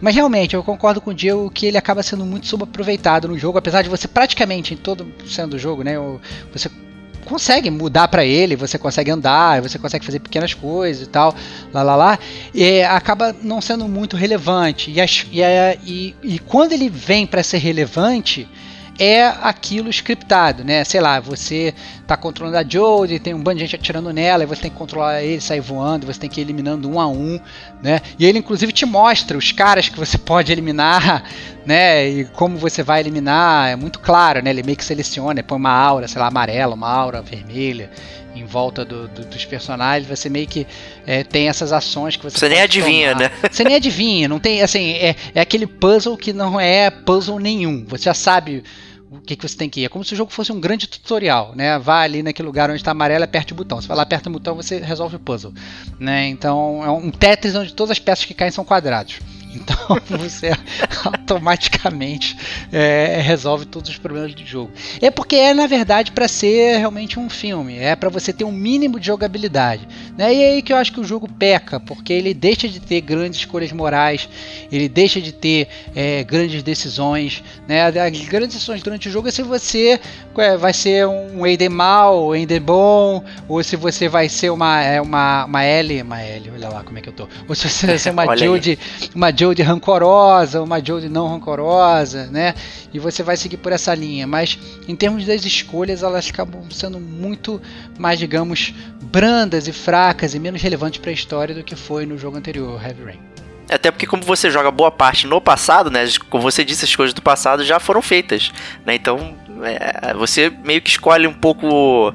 [0.00, 3.58] Mas realmente, eu concordo com o Diego que ele acaba sendo muito subaproveitado no jogo,
[3.58, 5.94] apesar de você praticamente em todo sendo o jogo, né?
[6.52, 6.70] Você
[7.24, 11.34] consegue mudar para ele, você consegue andar, você consegue fazer pequenas coisas e tal,
[11.74, 12.18] lá lá lá,
[12.54, 14.90] e acaba não sendo muito relevante.
[14.90, 15.42] E, e,
[15.84, 18.48] e, e quando ele vem para ser relevante,
[18.98, 20.82] é aquilo scriptado, né?
[20.84, 21.72] Sei lá, você
[22.06, 24.76] tá controlando a Jodie, tem um bando de gente atirando nela, e você tem que
[24.76, 27.38] controlar ele, sair voando, você tem que ir eliminando um a um,
[27.82, 28.00] né?
[28.18, 31.22] E ele inclusive te mostra os caras que você pode eliminar,
[31.64, 32.08] né?
[32.08, 34.50] E como você vai eliminar, é muito claro, né?
[34.50, 37.90] Ele meio que seleciona, põe uma aura, sei lá, amarela, uma aura vermelha
[38.34, 40.66] em volta do, do, dos personagens, você meio que
[41.06, 42.38] é, tem essas ações que você.
[42.38, 43.30] Você nem adivinha, tomar.
[43.30, 43.48] né?
[43.50, 47.84] Você nem adivinha, não tem assim, é, é aquele puzzle que não é puzzle nenhum.
[47.88, 48.62] Você já sabe
[49.10, 49.84] o que, que você tem que ir.
[49.84, 51.78] É como se o jogo fosse um grande tutorial, né?
[51.78, 53.80] Vá ali naquele lugar onde está amarelo, aperte o botão.
[53.80, 55.52] Você vai lá, aperta o botão, você resolve o puzzle,
[55.98, 56.28] né?
[56.28, 59.20] Então é um Tetris onde todas as peças que caem são quadrados.
[59.54, 59.76] Então
[60.18, 60.50] você
[61.04, 62.36] automaticamente
[62.72, 64.70] é, resolve todos os problemas do jogo.
[65.00, 68.52] É porque é na verdade para ser realmente um filme, é para você ter um
[68.52, 69.86] mínimo de jogabilidade.
[70.16, 70.34] Né?
[70.34, 73.00] E é aí que eu acho que o jogo peca, porque ele deixa de ter
[73.00, 74.28] grandes escolhas morais,
[74.70, 77.42] ele deixa de ter é, grandes decisões.
[77.66, 77.82] Né?
[77.82, 80.00] As grandes decisões durante o jogo é se você
[80.36, 84.82] é, vai ser um Ender mal, um Ender bom, ou se você vai ser uma,
[84.82, 87.28] é, uma, uma L, uma L, olha lá como é que eu tô.
[87.48, 88.78] Ou se você vai ser uma Jodie,
[89.14, 92.54] uma Jodie rancorosa, uma Jodie não rancorosa, né?
[92.92, 94.26] E você vai seguir por essa linha.
[94.26, 97.62] Mas em termos das escolhas, elas acabam sendo muito
[97.96, 102.18] mais, digamos, brandas e fracas e menos relevantes para a história do que foi no
[102.18, 103.20] jogo anterior, Heavy Rain.
[103.70, 106.04] Até porque como você joga boa parte no passado, né?
[106.30, 108.50] Como você disse, as coisas do passado já foram feitas,
[108.84, 108.94] né?
[108.94, 112.14] Então é, você meio que escolhe um pouco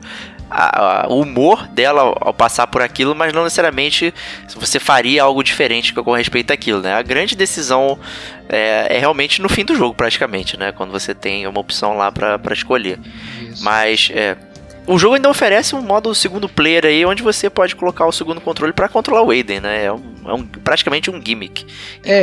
[0.53, 4.13] a, a, o humor dela ao, ao, passar por aquilo, mas não necessariamente
[4.55, 6.93] você faria algo diferente com respeito àquilo, né?
[6.93, 7.97] A grande decisão
[8.47, 10.71] é, é realmente no fim do jogo, praticamente, né?
[10.71, 12.99] Quando você tem uma opção lá para escolher.
[13.41, 13.63] Isso.
[13.63, 14.37] Mas é,
[14.85, 18.41] o jogo ainda oferece um modo segundo player aí, onde você pode colocar o segundo
[18.41, 19.85] controle para controlar o Aiden, né?
[19.85, 21.65] É, um, é um, praticamente um gimmick.
[22.03, 22.21] É,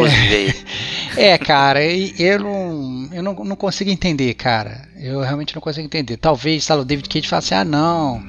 [1.32, 4.88] é cara, eu, não, eu não, não consigo entender, cara.
[4.98, 6.16] Eu realmente não consigo entender.
[6.16, 8.22] Talvez, sabe, o David Cage fale assim, ah, não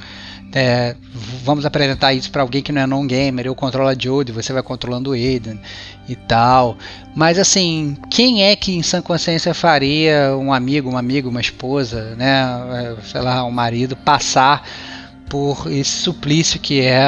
[0.53, 0.95] é,
[1.43, 4.61] vamos apresentar isso para alguém que não é non-gamer, eu controlo a Jodie, você vai
[4.61, 5.59] controlando o Aiden
[6.07, 6.77] e tal.
[7.15, 12.15] Mas assim, quem é que em sã consciência faria um amigo, um amigo, uma esposa,
[12.15, 12.43] né,
[12.99, 14.67] é, sei lá, um marido passar
[15.29, 17.01] por esse suplício que é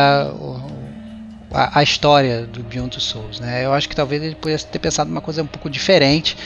[1.54, 3.66] a, a história do Beyond Souls, né?
[3.66, 6.38] Eu acho que talvez ele pudesse ter pensado uma coisa um pouco diferente,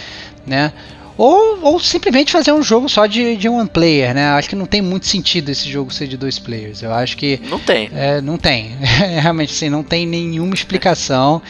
[0.46, 0.74] né?
[1.18, 4.30] Ou, ou simplesmente fazer um jogo só de, de one player, né?
[4.30, 6.84] Acho que não tem muito sentido esse jogo ser de dois players.
[6.84, 7.40] Eu acho que.
[7.50, 7.90] Não tem.
[7.94, 8.76] É, não tem.
[9.22, 11.42] Realmente, assim, não tem nenhuma explicação,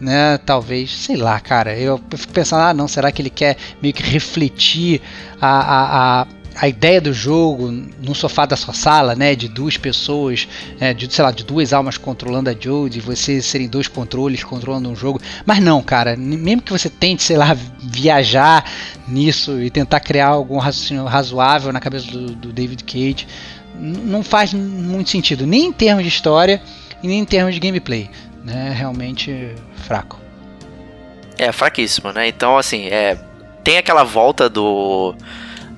[0.00, 0.38] né?
[0.38, 1.78] Talvez, sei lá, cara.
[1.78, 5.00] Eu, fico pensando, ah, não, será que ele quer meio que refletir
[5.40, 9.76] a, a, a a ideia do jogo no sofá da sua sala, né, de duas
[9.76, 10.48] pessoas,
[10.80, 14.44] é, de sei lá, de duas almas controlando a Joe, de você serem dois controles
[14.44, 15.20] controlando um jogo.
[15.46, 18.64] Mas não, cara, mesmo que você tente, sei lá, viajar
[19.08, 23.26] nisso e tentar criar algum raciocínio razoável na cabeça do, do David Cage,
[23.74, 26.62] não faz muito sentido, nem em termos de história
[27.02, 28.10] e nem em termos de gameplay,
[28.44, 28.72] né?
[28.76, 30.20] Realmente fraco.
[31.38, 32.28] É fraquíssimo, né?
[32.28, 33.18] Então assim, é
[33.64, 35.14] tem aquela volta do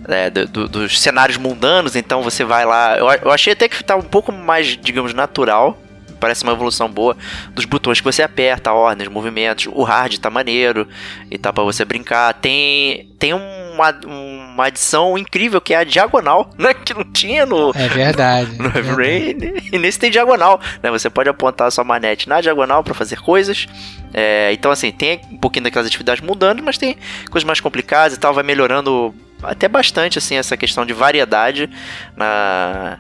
[0.09, 2.97] é, do, do, dos cenários mundanos, então você vai lá.
[2.99, 5.79] Eu, eu achei até que tá um pouco mais, digamos, natural.
[6.21, 7.15] Parece uma evolução boa
[7.51, 9.67] dos botões que você aperta, os movimentos.
[9.71, 10.89] O hard tá maneiro
[11.31, 12.33] e tá para você brincar.
[12.33, 16.73] Tem, tem uma, uma adição incrível que é a diagonal, né?
[16.73, 17.73] Que não tinha no.
[17.75, 18.57] É verdade.
[18.57, 19.37] No, no Heavy Rain.
[19.71, 20.91] E nesse tem diagonal, né?
[20.91, 23.67] Você pode apontar a sua manete na diagonal para fazer coisas.
[24.15, 26.97] É, então, assim, tem um pouquinho daquelas atividades mudando, mas tem
[27.31, 28.33] coisas mais complicadas e tal.
[28.33, 29.15] Vai melhorando
[29.47, 31.69] até bastante assim essa questão de variedade
[32.17, 32.99] na,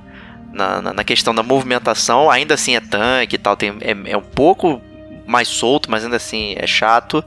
[0.53, 2.31] na, na questão da movimentação.
[2.31, 4.81] Ainda assim é tanque e tal, tem, é, é um pouco
[5.27, 7.25] mais solto, mas ainda assim é chato.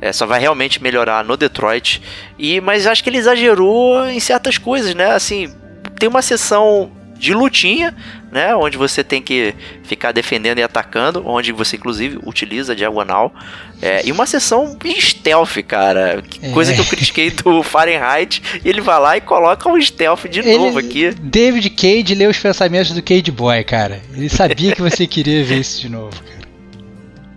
[0.00, 2.02] É, só vai realmente melhorar no Detroit.
[2.38, 5.12] E mas acho que ele exagerou em certas coisas, né?
[5.12, 5.54] Assim,
[5.98, 7.94] tem uma sessão de lutinha,
[8.36, 8.54] né?
[8.54, 13.34] Onde você tem que ficar defendendo e atacando, onde você inclusive utiliza a diagonal.
[13.80, 16.22] É, e uma sessão stealth, cara.
[16.42, 16.50] É.
[16.50, 18.42] Coisa que eu critiquei do Fahrenheit.
[18.62, 21.12] E ele vai lá e coloca um stealth de ele, novo aqui.
[21.18, 24.02] David Cage leu os pensamentos do Cage Boy, cara.
[24.14, 26.36] Ele sabia que você queria ver isso de novo, cara.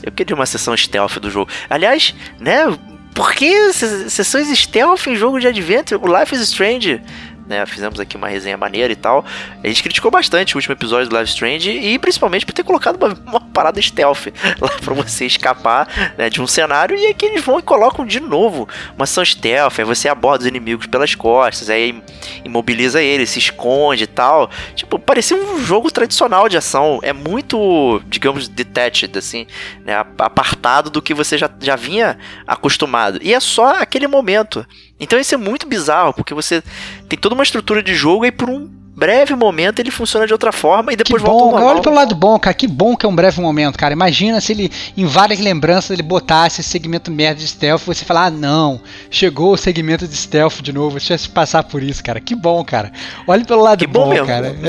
[0.03, 1.49] Eu queria uma sessão stealth do jogo.
[1.69, 2.65] Aliás, né?
[3.13, 6.01] Por que sessões stealth em jogo de Adventure?
[6.01, 7.01] O Life is Strange
[7.49, 7.65] né?
[7.65, 9.25] Fizemos aqui uma resenha maneira e tal.
[9.63, 13.03] A gente criticou bastante o último episódio do Live Strange e principalmente por ter colocado
[13.03, 14.27] uma, uma parada stealth
[14.61, 16.95] lá pra você escapar né, de um cenário.
[16.95, 19.79] E aqui eles vão e colocam de novo uma ação stealth.
[19.79, 22.01] Aí você aborda os inimigos pelas costas, aí
[22.45, 24.49] imobiliza eles, se esconde e tal.
[24.75, 26.99] Tipo, parecia um jogo tradicional de ação.
[27.01, 29.47] É muito, digamos, detached, assim,
[29.83, 29.95] né?
[30.19, 33.19] Apartado do que você já, já vinha acostumado.
[33.23, 34.65] E é só aquele momento.
[34.99, 36.61] Então isso é muito bizarro, porque você
[37.07, 40.51] tem toda uma estrutura de jogo e por um breve momento ele funciona de outra
[40.51, 41.69] forma e depois que volta bom, ao normal.
[41.75, 42.53] Olha pelo lado bom, cara.
[42.53, 43.93] Que bom que é um breve momento, cara.
[43.93, 48.03] Imagina se ele, em várias lembranças, ele botasse esse segmento merda de stealth e você
[48.03, 52.03] falar, ah, não, chegou o segmento de stealth de novo, deixa eu passar por isso,
[52.03, 52.19] cara.
[52.19, 52.91] Que bom, cara.
[53.25, 54.27] Olha pelo lado que bom, bom mesmo.
[54.27, 54.49] cara.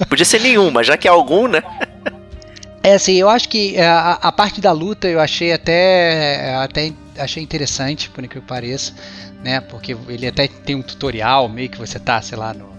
[0.00, 0.04] É.
[0.04, 1.62] Podia ser nenhum, mas já que é algum, né?
[2.82, 6.92] É assim, eu acho que é, a, a, parte da luta eu achei até, até
[7.18, 8.92] achei interessante, por incrível que pareça
[9.42, 9.60] né?
[9.60, 12.70] Porque ele até tem um tutorial, meio que você tá, sei lá, no,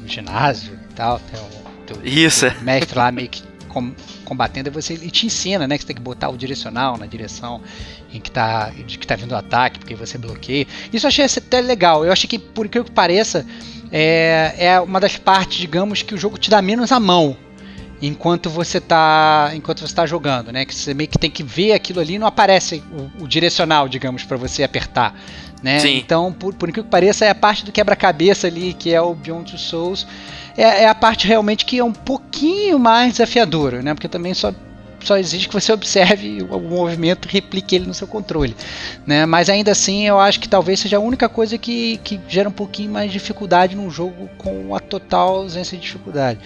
[0.00, 1.18] no ginásio e tal.
[1.18, 2.50] Tem um, teu, Isso.
[2.50, 3.92] Teu mestre lá meio que com,
[4.24, 5.76] combatendo, e você ele te ensina, né?
[5.76, 7.60] Que você tem que botar o direcional na direção
[8.12, 10.66] em que tá, de que tá vindo o ataque, porque você bloqueia.
[10.92, 12.04] Isso eu achei até legal.
[12.04, 13.46] Eu achei que, por incrível que pareça,
[13.90, 17.36] é, é uma das partes, digamos, que o jogo te dá menos a mão
[18.02, 20.64] enquanto você está enquanto você tá jogando, né?
[20.64, 24.24] Que você meio que tem que ver aquilo ali, não aparece o, o direcional, digamos,
[24.24, 25.14] para você apertar.
[25.62, 25.78] Né?
[25.78, 25.96] Sim.
[25.98, 29.14] Então, por, por incrível que pareça, é a parte do quebra-cabeça ali, que é o
[29.14, 30.04] Beyond Two Souls,
[30.56, 33.94] é, é, a parte realmente que é um pouquinho mais desafiadora, né?
[33.94, 34.52] Porque também só,
[35.04, 38.56] só exige que você observe o, o movimento e replique ele no seu controle.
[39.06, 39.24] Né?
[39.24, 42.52] Mas ainda assim, eu acho que talvez seja a única coisa que, que gera um
[42.52, 46.40] pouquinho mais de dificuldade num jogo com a total ausência de dificuldade.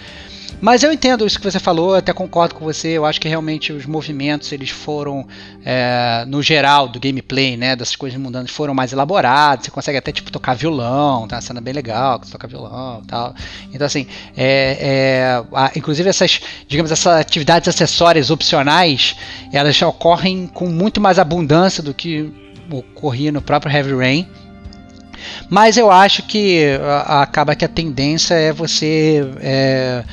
[0.59, 2.89] Mas eu entendo isso que você falou, até concordo com você.
[2.89, 5.27] Eu acho que realmente os movimentos eles foram,
[5.63, 9.65] é, no geral, do gameplay, né, dessas coisas mundanas, foram mais elaborados.
[9.65, 13.03] Você consegue até tipo tocar violão, tá uma cena bem legal, que você toca violão,
[13.07, 13.35] tal.
[13.71, 19.15] Então assim, é, é, a, inclusive essas, digamos, essas atividades acessórias opcionais,
[19.53, 22.31] elas ocorrem com muito mais abundância do que
[22.71, 24.27] ocorria no próprio Heavy Rain.
[25.49, 26.63] Mas eu acho que
[27.05, 30.03] acaba que a tendência é você é,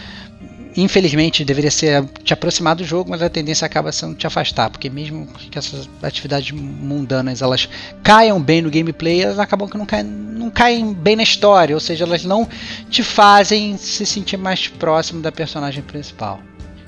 [0.76, 4.90] infelizmente deveria ser te aproximar do jogo, mas a tendência acaba sendo te afastar, porque
[4.90, 7.68] mesmo que essas atividades mundanas elas
[8.02, 11.80] caiam bem no gameplay, elas acabam que não caem, não caem bem na história, ou
[11.80, 12.48] seja, elas não
[12.90, 16.40] te fazem se sentir mais próximo da personagem principal.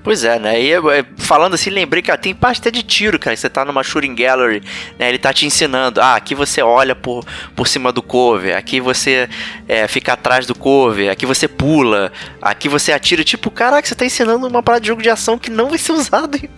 [0.06, 0.60] Pois é, né?
[0.60, 0.70] E
[1.16, 3.36] falando assim, lembrei que tem parte até de tiro, cara.
[3.36, 4.62] Você tá numa shooting gallery,
[4.96, 5.08] né?
[5.08, 6.00] Ele tá te ensinando.
[6.00, 8.56] Ah, aqui você olha por, por cima do cover.
[8.56, 9.28] Aqui você
[9.66, 11.10] é, fica atrás do cover.
[11.10, 12.12] Aqui você pula.
[12.40, 13.24] Aqui você atira.
[13.24, 15.90] Tipo, caraca, você tá ensinando uma parada de jogo de ação que não vai ser
[15.98, 16.48] usado em,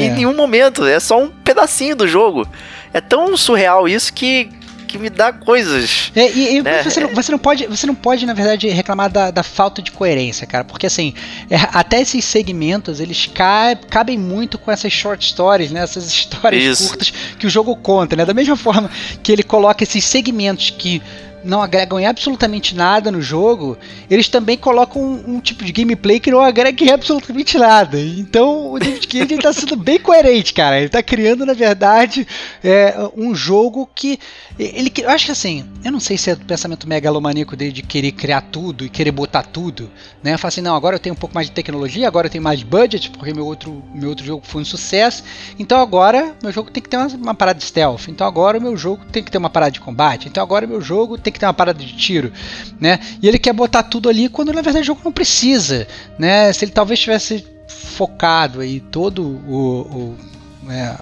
[0.00, 0.10] em é.
[0.10, 0.86] nenhum momento.
[0.86, 2.46] É só um pedacinho do jogo.
[2.92, 4.48] É tão surreal isso que,
[4.88, 6.10] que me dá coisas.
[6.16, 6.82] É, e, e né?
[6.82, 9.92] você, não, você, não, pode, você não pode, na verdade, reclamar da, da falta de
[9.92, 10.64] coerência, cara.
[10.64, 11.14] Porque assim,
[11.48, 15.82] é, até esses segmentos, eles ca cabem muito com essas short stories, né?
[15.82, 16.88] Essas histórias Isso.
[16.88, 18.24] curtas que o jogo conta, né?
[18.24, 18.90] Da mesma forma
[19.22, 21.02] que ele coloca esses segmentos que
[21.44, 23.76] não agregam em absolutamente nada no jogo,
[24.10, 27.98] eles também colocam um, um tipo de gameplay que não agrega em absolutamente nada.
[28.00, 30.76] Então o David Cage está sendo bem coerente, cara.
[30.76, 32.26] Ele está criando, na verdade,
[32.62, 34.18] é, um jogo que.
[34.58, 37.82] Ele, eu acho que assim, eu não sei se é do pensamento megalomaníaco dele de
[37.82, 39.88] querer criar tudo e querer botar tudo,
[40.22, 40.36] né?
[40.36, 42.62] Falar assim, não, agora eu tenho um pouco mais de tecnologia, agora eu tenho mais
[42.62, 45.22] budget, porque meu outro, meu outro jogo foi um sucesso.
[45.58, 48.08] Então agora meu jogo tem que ter uma, uma parada de stealth.
[48.08, 50.28] Então agora o meu jogo tem que ter uma parada de combate.
[50.28, 52.32] Então agora o meu jogo tem que ter uma parada de tiro,
[52.80, 52.98] né?
[53.22, 55.86] E ele quer botar tudo ali quando na verdade o jogo não precisa,
[56.18, 56.52] né?
[56.52, 60.16] Se ele talvez tivesse focado aí todo o, o
[60.62, 60.96] né,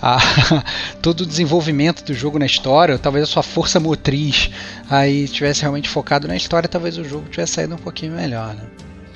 [0.00, 0.18] a,
[1.00, 4.50] todo o desenvolvimento do jogo na história, talvez a sua força motriz
[4.90, 8.62] aí tivesse realmente focado na história, talvez o jogo tivesse saído um pouquinho melhor, né?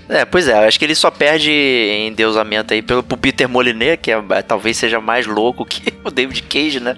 [0.09, 4.11] É, pois é, acho que ele só perde em deusamento aí pelo Peter Molyneux, que
[4.11, 6.97] é, talvez seja mais louco que o David Cage, né?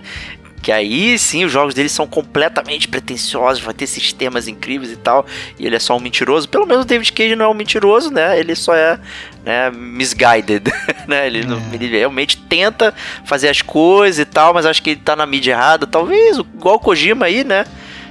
[0.62, 5.24] Que aí sim os jogos dele são completamente pretensiosos, vai ter sistemas incríveis e tal.
[5.58, 6.48] E ele é só um mentiroso.
[6.48, 8.38] Pelo menos o David Cage não é um mentiroso, né?
[8.38, 8.98] Ele só é
[9.44, 10.70] né, misguided,
[11.08, 11.26] né?
[11.26, 11.74] Ele, é.
[11.74, 12.92] ele, realmente tenta
[13.24, 15.86] fazer as coisas e tal, mas acho que ele tá na mídia errada.
[15.86, 17.64] Talvez, igual o Kojima aí, né?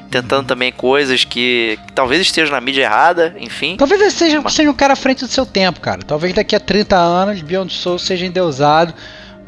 [0.09, 3.75] Tentando também coisas que, que talvez estejam na mídia errada, enfim.
[3.77, 6.01] Talvez ele seja, seja um cara à frente do seu tempo, cara.
[6.01, 8.91] Talvez daqui a 30 anos Beyond Soul seja endeusado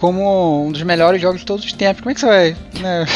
[0.01, 2.01] como um dos melhores jogos de todos os tempos.
[2.01, 2.57] Como é que você vai.
[2.79, 3.05] Né?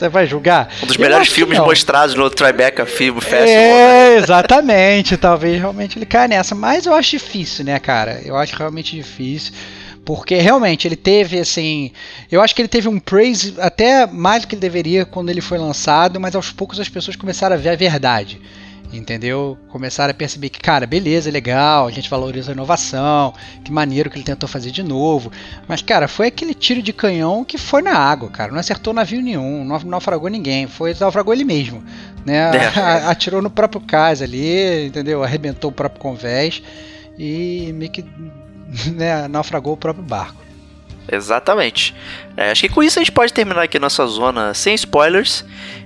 [0.00, 0.70] Você vai julgar?
[0.82, 3.44] Um dos eu melhores filmes mostrados no Tribeca Film Festival.
[3.44, 4.16] É, né?
[4.16, 5.14] exatamente.
[5.18, 6.54] Talvez realmente ele caia nessa.
[6.54, 8.18] Mas eu acho difícil, né, cara?
[8.24, 9.52] Eu acho realmente difícil.
[10.02, 11.92] Porque realmente ele teve assim.
[12.32, 15.42] Eu acho que ele teve um praise até mais do que ele deveria quando ele
[15.42, 18.40] foi lançado, mas aos poucos as pessoas começaram a ver a verdade
[18.92, 19.56] entendeu?
[19.68, 23.32] Começaram a perceber que, cara, beleza, legal, a gente valoriza a inovação,
[23.64, 25.30] que maneiro que ele tentou fazer de novo.
[25.68, 28.52] Mas, cara, foi aquele tiro de canhão que foi na água, cara.
[28.52, 31.84] Não acertou navio nenhum, não naufragou ninguém, foi naufragou ele mesmo.
[32.24, 32.50] Né?
[32.56, 33.06] É.
[33.06, 35.22] Atirou no próprio cais ali, entendeu?
[35.22, 36.62] Arrebentou o próprio convés
[37.18, 38.04] e meio que
[38.94, 40.40] né, naufragou o próprio barco.
[41.10, 41.94] Exatamente.
[42.36, 45.44] É, acho que com isso a gente pode terminar aqui nossa zona sem spoilers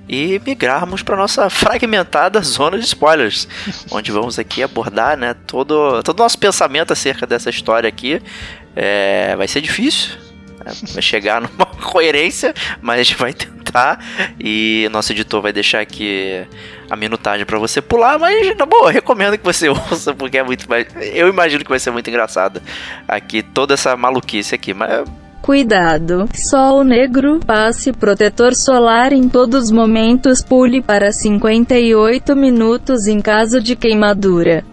[0.09, 3.49] e migrarmos para nossa fragmentada zona de spoilers,
[3.91, 8.21] onde vamos aqui abordar né, todo todo o nosso pensamento acerca dessa história aqui.
[8.77, 10.17] É, vai ser difícil,
[10.65, 12.53] né, vai chegar numa coerência,
[12.83, 13.99] mas a gente vai tentar
[14.39, 16.47] e nosso editor vai deixar aqui
[16.91, 20.67] a minutagem para você pular, mas na boa, recomendo que você ouça porque é muito
[21.15, 22.61] eu imagino que vai ser muito engraçado
[23.09, 25.05] aqui toda essa maluquice aqui, mas
[25.45, 33.21] Cuidado, sol negro, passe protetor solar em todos os momentos, pule para 58 minutos em
[33.21, 34.65] caso de queimadura.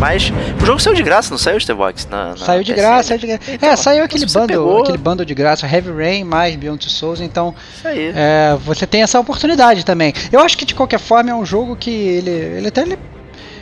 [0.00, 2.06] Mas o jogo saiu de graça, não saiu, Starbox?
[2.08, 3.52] Na, na saiu de graça, saiu de graça.
[3.52, 7.20] Então, é, saiu aquele bundle, aquele bundle de graça, Heavy Rain mais Beyond Two Souls,
[7.20, 7.54] então
[7.84, 10.14] é, você tem essa oportunidade também.
[10.30, 12.96] Eu acho que de qualquer forma é um jogo que ele, ele até ele,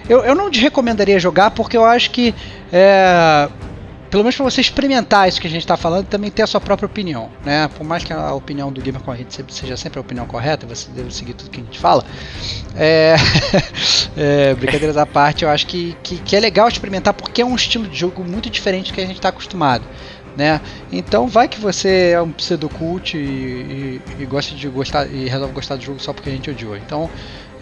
[0.09, 2.35] eu, eu não te recomendaria jogar porque eu acho que
[2.71, 3.49] é,
[4.11, 6.61] pelo menos para você experimentar isso que a gente está falando, também ter a sua
[6.61, 7.69] própria opinião, né?
[7.69, 11.15] Por mais que a opinião do Gamer Corrente seja sempre a opinião correta, você deve
[11.15, 12.05] seguir tudo que a gente fala.
[12.75, 13.15] É...
[14.17, 17.55] é, brincadeiras à parte, eu acho que, que, que, é legal experimentar porque é um
[17.55, 19.85] estilo de jogo muito diferente do que a gente está acostumado.
[20.37, 20.61] Né?
[20.93, 25.53] Então vai que você é um pseudocult e, e, e gosta de gostar e resolve
[25.53, 26.77] gostar do jogo só porque a gente odiou.
[26.77, 27.11] Então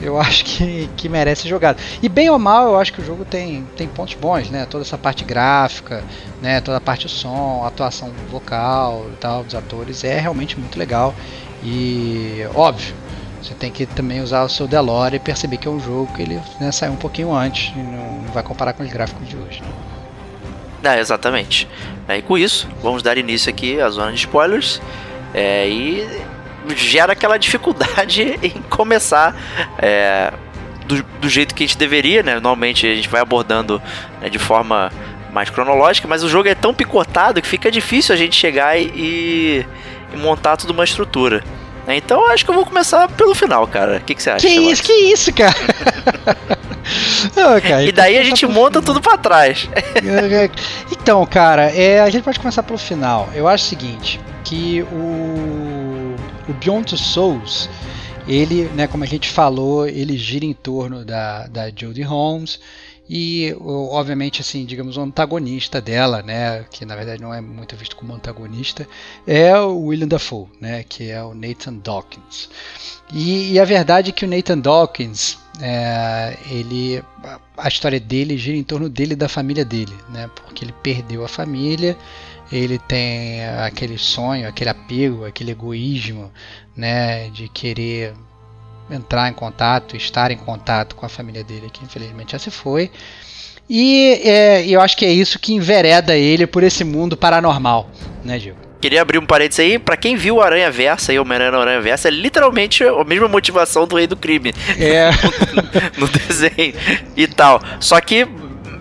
[0.01, 1.81] eu acho que, que merece ser jogado.
[2.03, 4.67] E bem ou mal, eu acho que o jogo tem, tem pontos bons, né?
[4.67, 6.05] Toda essa parte gráfica,
[6.41, 6.61] né?
[6.61, 11.15] Toda a parte do som, atuação vocal e tal dos atores é realmente muito legal.
[11.63, 12.95] E óbvio,
[13.43, 16.23] você tem que também usar o seu Delore e perceber que é um jogo que
[16.23, 19.37] ele né, saiu um pouquinho antes e não, não vai comparar com os gráficos de
[19.37, 19.61] hoje.
[19.63, 20.95] Né?
[20.97, 21.69] É, exatamente.
[22.09, 24.81] E com isso, vamos dar início aqui à zona de spoilers.
[25.35, 26.09] É, e
[26.77, 29.35] gera aquela dificuldade em começar
[29.79, 30.33] é,
[30.87, 32.35] do, do, jeito que a gente deveria, né?
[32.35, 33.81] Normalmente a gente vai abordando
[34.21, 34.91] né, de forma
[35.33, 39.65] mais cronológica, mas o jogo é tão picotado que fica difícil a gente chegar e,
[40.13, 41.43] e montar toda uma estrutura.
[41.97, 43.97] Então acho que eu vou começar pelo final, cara.
[43.97, 44.47] O que, que você acha?
[44.47, 45.55] Que isso, que isso, cara?
[47.35, 49.69] Não, cara e daí a gente monta tudo para trás.
[50.93, 53.31] então, cara, é, a gente pode começar pelo final.
[53.35, 55.78] Eu acho o seguinte, que o
[56.49, 57.69] o Beyond Two Souls,
[58.27, 62.59] ele, né, como a gente falou, ele gira em torno da, da Jodie Holmes
[63.09, 67.97] e obviamente assim, digamos, o antagonista dela, né, que na verdade não é muito visto
[67.97, 68.87] como antagonista,
[69.27, 72.51] é o William Dafoe, né, que é o Nathan Dawkins.
[73.11, 77.03] E, e a verdade é que o Nathan Dawkins, é, ele,
[77.57, 81.25] a história dele gira em torno dele e da família dele, né, porque ele perdeu
[81.25, 81.97] a família
[82.51, 86.33] ele tem aquele sonho, aquele apego, aquele egoísmo,
[86.77, 88.15] né, de querer
[88.91, 92.91] entrar em contato, estar em contato com a família dele, que infelizmente já se foi.
[93.69, 97.91] E é, eu acho que é isso que envereda ele por esse mundo paranormal,
[98.25, 98.55] né, Gil?
[98.81, 101.81] Queria abrir um parênteses aí, pra quem viu o Aranha Versa e o Homem-Aranha Aranha
[101.81, 104.55] Versa, é literalmente a mesma motivação do Rei do Crime.
[104.79, 105.11] É.
[105.99, 106.75] no, no desenho
[107.17, 107.61] e tal.
[107.81, 108.27] Só que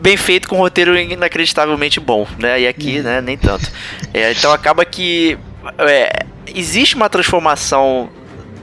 [0.01, 2.61] bem feito com um roteiro inacreditavelmente bom, né?
[2.61, 3.03] E aqui, uhum.
[3.03, 3.71] né, nem tanto.
[4.13, 5.37] É, então acaba que
[5.77, 8.09] é, existe uma transformação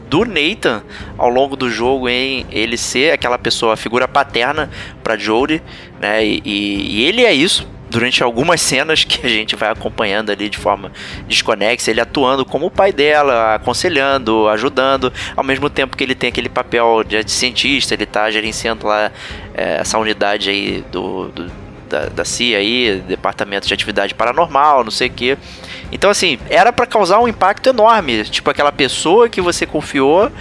[0.09, 0.82] do Nathan
[1.18, 4.70] ao longo do jogo em ele ser aquela pessoa, a figura paterna
[5.03, 5.62] para Jodie,
[6.01, 6.24] né?
[6.24, 10.59] E, e, ele é isso durante algumas cenas que a gente vai acompanhando ali de
[10.59, 10.90] forma
[11.28, 16.28] desconexa, ele atuando como o pai dela, aconselhando, ajudando, ao mesmo tempo que ele tem
[16.28, 19.12] aquele papel de cientista, ele tá gerenciando lá
[19.55, 21.53] é, essa unidade aí do, do
[21.88, 25.38] da, da CIA aí, Departamento de Atividade Paranormal, não sei o que.
[25.92, 28.24] Então, assim, era para causar um impacto enorme.
[28.24, 30.32] Tipo, aquela pessoa que você confiou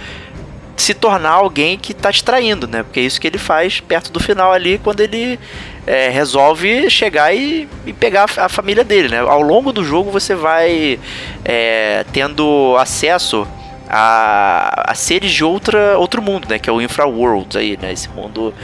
[0.76, 2.82] se tornar alguém que tá te traindo, né?
[2.82, 5.38] Porque é isso que ele faz perto do final ali, quando ele
[5.86, 9.20] é, resolve chegar e, e, pegar a família dele, né?
[9.20, 10.98] Ao longo do jogo você vai
[11.44, 13.46] é, tendo acesso
[13.88, 16.58] a, a seres de outra, outro mundo, né?
[16.58, 17.92] Que é o Infraworld aí, né?
[17.92, 18.54] Esse mundo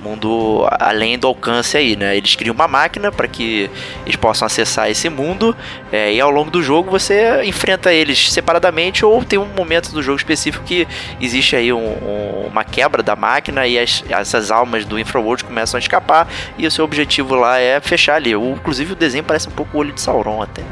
[0.00, 2.16] mundo além do alcance aí, né?
[2.16, 3.70] Eles criam uma máquina para que
[4.04, 5.56] eles possam acessar esse mundo
[5.92, 10.02] é, e ao longo do jogo você enfrenta eles separadamente ou tem um momento do
[10.02, 10.86] jogo específico que
[11.20, 15.78] existe aí um, um, uma quebra da máquina e as, essas almas do Infraworld começam
[15.78, 16.28] a escapar
[16.58, 18.34] e o seu objetivo lá é fechar ali.
[18.34, 20.62] O, inclusive o desenho parece um pouco o olho de Sauron até.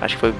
[0.00, 0.34] Acho que foi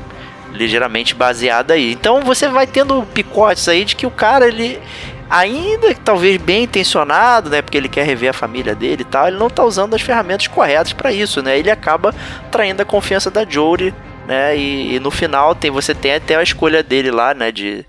[0.55, 1.92] ligeiramente baseado aí.
[1.92, 4.80] Então você vai tendo picotes aí de que o cara ele
[5.29, 9.29] ainda que talvez bem intencionado, né, porque ele quer rever a família dele e tal,
[9.29, 11.59] ele não está usando as ferramentas corretas para isso, né?
[11.59, 12.14] Ele acaba
[12.51, 13.95] traindo a confiança da Jory,
[14.27, 14.57] né?
[14.57, 17.85] E, e, no final tem você tem até a escolha dele lá, né, de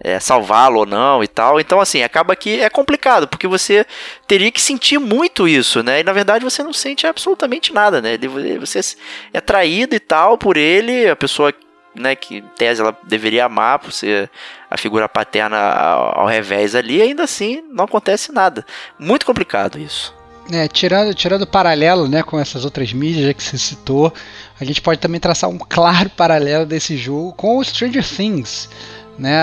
[0.00, 1.60] é, salvá-lo ou não e tal.
[1.60, 3.84] Então, assim, acaba que é complicado, porque você
[4.26, 6.00] teria que sentir muito isso, né?
[6.00, 8.18] E na verdade você não sente absolutamente nada, né?
[8.60, 8.80] Você
[9.32, 11.52] é traído e tal por ele, a pessoa
[11.98, 14.30] né, que em tese ela deveria amar por ser
[14.70, 18.64] a figura paterna ao, ao revés ali, ainda assim não acontece nada.
[18.98, 20.16] Muito complicado isso.
[20.50, 24.12] É, tirando, tirando o paralelo né, com essas outras mídias que você citou,
[24.58, 28.68] a gente pode também traçar um claro paralelo desse jogo com o Stranger Things.
[29.18, 29.36] Né?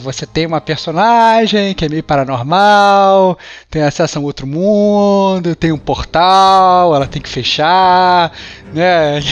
[0.00, 3.38] Você tem uma personagem que é meio paranormal,
[3.70, 8.30] tem acesso a um outro mundo, tem um portal, ela tem que fechar,
[8.72, 9.20] né?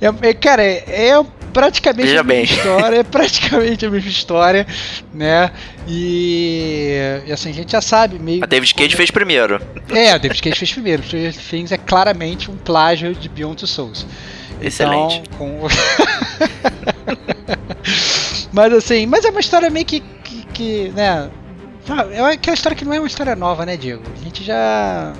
[0.00, 2.56] É, é, cara, é, é praticamente Veja a mesma bem.
[2.56, 4.66] história, é praticamente a mesma história,
[5.12, 5.50] né?
[5.86, 8.42] E, e, assim, a gente já sabe meio.
[8.42, 8.96] A David Cage como...
[8.96, 9.60] fez primeiro.
[9.90, 11.02] É, a David Cage fez primeiro.
[11.02, 14.06] Stranger Things é claramente um plágio de Beyond Two Souls.
[14.60, 15.22] Excelente.
[15.24, 15.68] Então, com...
[18.52, 21.28] mas assim, mas é uma história meio que, que, que né?
[22.12, 24.04] É aquela história que não é uma história nova, né, Diego?
[24.20, 25.12] A gente já.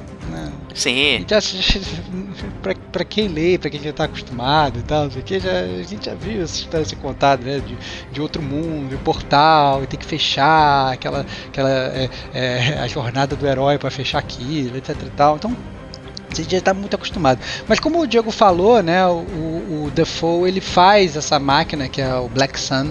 [0.74, 1.24] Sim.
[1.28, 1.38] Já,
[2.62, 6.06] pra, pra quem lê, pra quem já tá acostumado e tal, que já, a gente
[6.06, 7.60] já viu essa história ser contada, né?
[7.60, 7.76] De,
[8.12, 13.36] de outro mundo, de portal, e tem que fechar aquela, aquela é, é, a jornada
[13.36, 15.36] do herói para fechar aquilo, etc e tal.
[15.36, 15.56] Então,
[16.30, 17.40] a gente já está muito acostumado.
[17.68, 22.14] Mas como o Diego falou, né, o, o Defoe ele faz essa máquina que é
[22.14, 22.90] o Black Sun,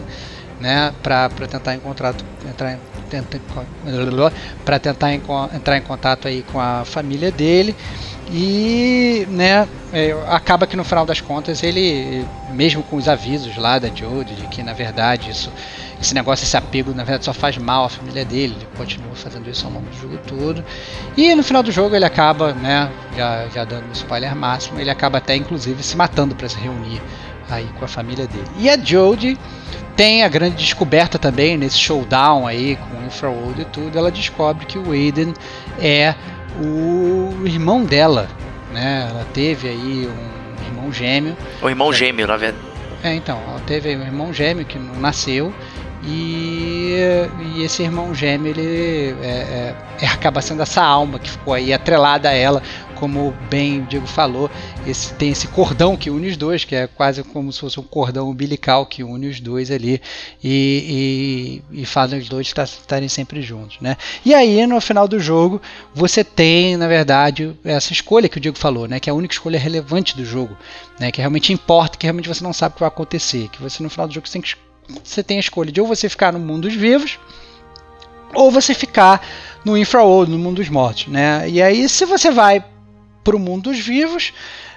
[0.60, 2.14] né, para tentar encontrar
[2.48, 2.78] entrar
[4.64, 7.76] para tentar entrar em contato aí com a família dele
[8.32, 13.78] e né é, acaba que no final das contas ele mesmo com os avisos lá
[13.78, 15.52] da Jodie de que na verdade isso
[16.02, 18.56] esse negócio, esse apego, na verdade só faz mal à família dele.
[18.58, 20.66] Ele continua fazendo isso ao longo do jogo todo.
[21.16, 24.90] E no final do jogo ele acaba, né, já, já dando um spoiler máximo, ele
[24.90, 27.02] acaba até inclusive se matando para se reunir
[27.56, 28.48] aí com a família dele.
[28.58, 29.38] E a Jodie
[29.96, 33.98] tem a grande descoberta também nesse showdown aí com o Infraworld e tudo.
[33.98, 35.34] Ela descobre que o Aiden
[35.80, 36.16] é
[36.60, 38.28] o irmão dela,
[38.74, 39.08] né?
[39.10, 41.38] Ela teve aí um irmão gêmeo.
[41.62, 42.72] O irmão gêmeo, na verdade.
[43.04, 45.54] É, então, ela teve um irmão gêmeo que não nasceu
[46.04, 46.96] e,
[47.56, 51.72] e, esse irmão gêmeo ele é, é, é, acaba sendo essa alma que ficou aí
[51.72, 52.62] atrelada a ela
[53.02, 54.48] como bem o Diego falou,
[54.86, 57.84] esse, tem esse cordão que une os dois, que é quase como se fosse um
[57.84, 60.00] cordão umbilical que une os dois ali
[60.44, 63.98] e, e, e os dois estarem sempre juntos, né?
[64.24, 65.60] E aí no final do jogo
[65.96, 69.00] você tem, na verdade, essa escolha que o Diego falou, né?
[69.00, 70.56] Que é a única escolha relevante do jogo,
[71.00, 71.12] né?
[71.12, 73.90] Que realmente importa, que realmente você não sabe o que vai acontecer, que você no
[73.90, 74.56] final do jogo você tem, que,
[75.04, 77.18] você tem a escolha de ou você ficar no mundo dos vivos
[78.36, 79.26] ou você ficar
[79.66, 81.50] no infraworld, no mundo dos mortos, né?
[81.50, 82.64] E aí se você vai
[83.24, 84.34] para o mundo dos vivos,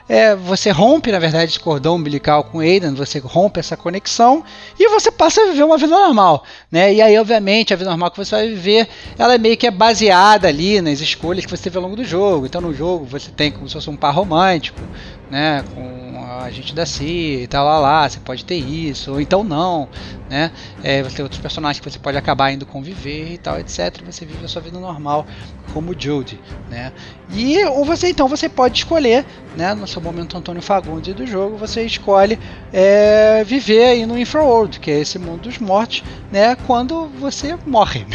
[0.09, 4.45] é, você rompe, na verdade, esse cordão umbilical com Aiden, você rompe essa conexão
[4.79, 6.93] e você passa a viver uma vida normal, né?
[6.93, 8.87] E aí, obviamente, a vida normal que você vai viver,
[9.19, 12.05] ela é meio que é baseada ali nas escolhas que você teve ao longo do
[12.05, 12.45] jogo.
[12.45, 14.79] Então, no jogo, você tem como se fosse um par romântico,
[15.31, 15.65] né?
[15.75, 16.05] Com
[16.43, 19.89] a gente da CIA e tal, lá, lá, você pode ter isso, ou então não,
[20.29, 20.51] né?
[20.83, 24.03] É, você tem outros personagens que você pode acabar indo conviver e tal, etc.
[24.05, 25.27] Você vive a sua vida normal
[25.73, 26.93] como Judy, né?
[27.33, 29.25] E ou você então você pode escolher,
[29.57, 29.75] né?
[29.75, 32.39] No seu momento Antônio Fagundes do jogo, você escolhe
[32.73, 36.57] é, viver aí no Infraworld, que é esse mundo dos mortos, né?
[36.67, 38.07] Quando você morre.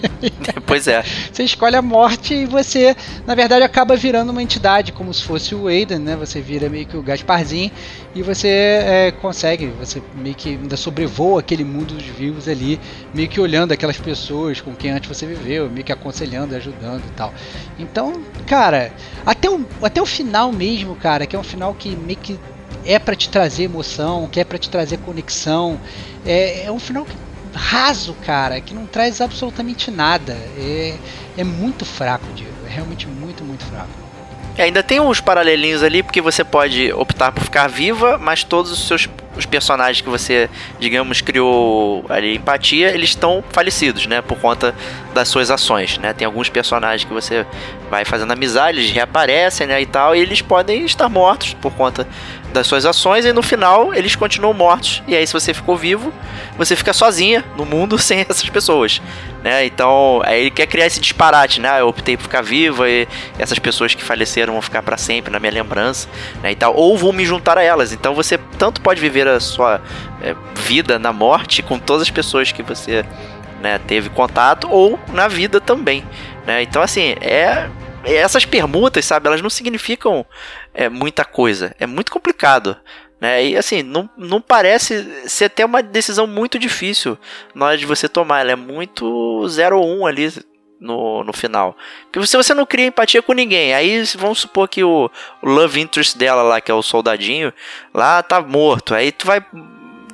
[0.66, 1.02] pois é.
[1.32, 2.96] Você escolhe a morte e você,
[3.26, 6.16] na verdade, acaba virando uma entidade, como se fosse o Aiden, né?
[6.16, 7.70] Você vira meio que o Gasparzinho
[8.14, 12.78] e você é, consegue, você meio que ainda sobrevoa aquele mundo dos vivos ali,
[13.12, 17.12] meio que olhando aquelas pessoas com quem antes você viveu, meio que aconselhando, ajudando e
[17.16, 17.32] tal.
[17.78, 18.92] Então, cara,
[19.24, 22.38] até o, até o final mesmo, cara, que é um final que meio que
[22.84, 25.80] é para te trazer emoção, que é para te trazer conexão,
[26.24, 27.16] é, é um final que
[27.54, 30.32] raso, cara, que não traz absolutamente nada.
[30.56, 30.96] É,
[31.36, 32.52] é muito fraco, Diego.
[32.66, 34.03] É realmente muito, muito fraco.
[34.56, 38.70] É, ainda tem uns paralelinhos ali, porque você pode optar por ficar viva, mas todos
[38.70, 40.48] os seus os personagens que você,
[40.78, 44.22] digamos, criou ali empatia, eles estão falecidos, né?
[44.22, 44.74] Por conta
[45.12, 46.12] das suas ações, né?
[46.12, 47.44] Tem alguns personagens que você
[47.90, 49.80] vai fazendo amizade, eles reaparecem, né?
[49.80, 52.06] E tal, e eles podem estar mortos por conta
[52.54, 55.02] das suas ações, e no final eles continuam mortos.
[55.08, 56.14] E aí, se você ficou vivo,
[56.56, 59.02] você fica sozinha no mundo sem essas pessoas,
[59.42, 59.66] né?
[59.66, 61.80] Então, aí ele quer criar esse disparate, né?
[61.80, 65.40] Eu optei por ficar viva e essas pessoas que faleceram vão ficar para sempre na
[65.40, 66.08] minha lembrança,
[66.42, 66.52] né?
[66.52, 67.92] E tal, ou vou me juntar a elas.
[67.92, 69.82] Então, você tanto pode viver a sua
[70.22, 73.04] é, vida na morte com todas as pessoas que você
[73.60, 76.04] né, teve contato, ou na vida também,
[76.46, 76.62] né?
[76.62, 77.68] Então, assim, é
[78.04, 80.26] essas permutas, sabe, elas não significam
[80.74, 81.74] é, muita coisa.
[81.78, 82.76] É muito complicado.
[83.20, 83.46] Né?
[83.46, 87.16] E assim, não, não parece ser até uma decisão muito difícil
[87.54, 88.40] na hora de você tomar.
[88.40, 90.32] Ela é muito 0 ou 1 um ali
[90.80, 91.76] no, no final.
[92.12, 95.10] Porque se você não cria empatia com ninguém, aí vamos supor que o,
[95.40, 97.52] o love interest dela lá, que é o soldadinho,
[97.94, 98.94] lá tá morto.
[98.94, 99.42] Aí tu vai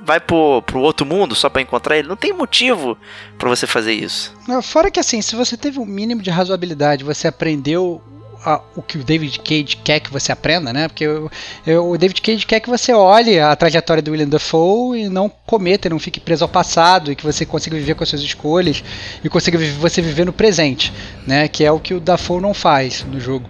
[0.02, 2.08] vai pro, pro outro mundo só para encontrar ele.
[2.08, 2.96] Não tem motivo
[3.38, 4.34] para você fazer isso.
[4.62, 8.02] Fora que assim, se você teve um mínimo de razoabilidade, você aprendeu
[8.44, 10.88] a, o que o David Cage quer que você aprenda, né?
[10.88, 11.30] Porque eu,
[11.66, 15.28] eu, o David Cage quer que você olhe a trajetória do William Dafoe e não
[15.28, 18.82] cometa, não fique preso ao passado e que você consiga viver com as suas escolhas
[19.22, 20.92] e consiga você viver no presente,
[21.26, 21.48] né?
[21.48, 23.48] Que é o que o Dafoe não faz no jogo.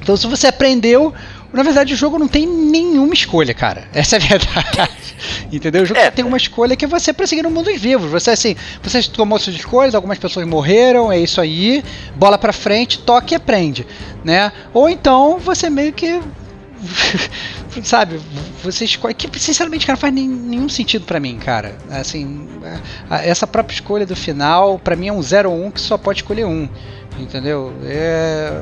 [0.00, 1.14] Então, se você aprendeu,
[1.54, 3.84] na verdade, o jogo não tem nenhuma escolha, cara.
[3.94, 5.14] Essa é a verdade.
[5.52, 5.84] Entendeu?
[5.84, 6.10] O jogo é.
[6.10, 8.10] tem uma escolha que é você prosseguir no mundo dos vivos.
[8.10, 11.84] Você, assim, você tomou suas escolhas, algumas pessoas morreram, é isso aí,
[12.16, 13.86] bola pra frente, toque e aprende,
[14.24, 14.50] né?
[14.72, 16.20] Ou então você meio que
[17.84, 18.20] sabe,
[18.62, 19.14] você escolhe.
[19.14, 21.76] Que sinceramente, cara, não faz nem, nenhum sentido para mim, cara.
[21.88, 22.48] Assim,
[23.22, 25.96] essa própria escolha do final, para mim é um 0 ou 1 um que só
[25.96, 26.68] pode escolher um.
[27.16, 27.72] Entendeu?
[27.84, 28.60] É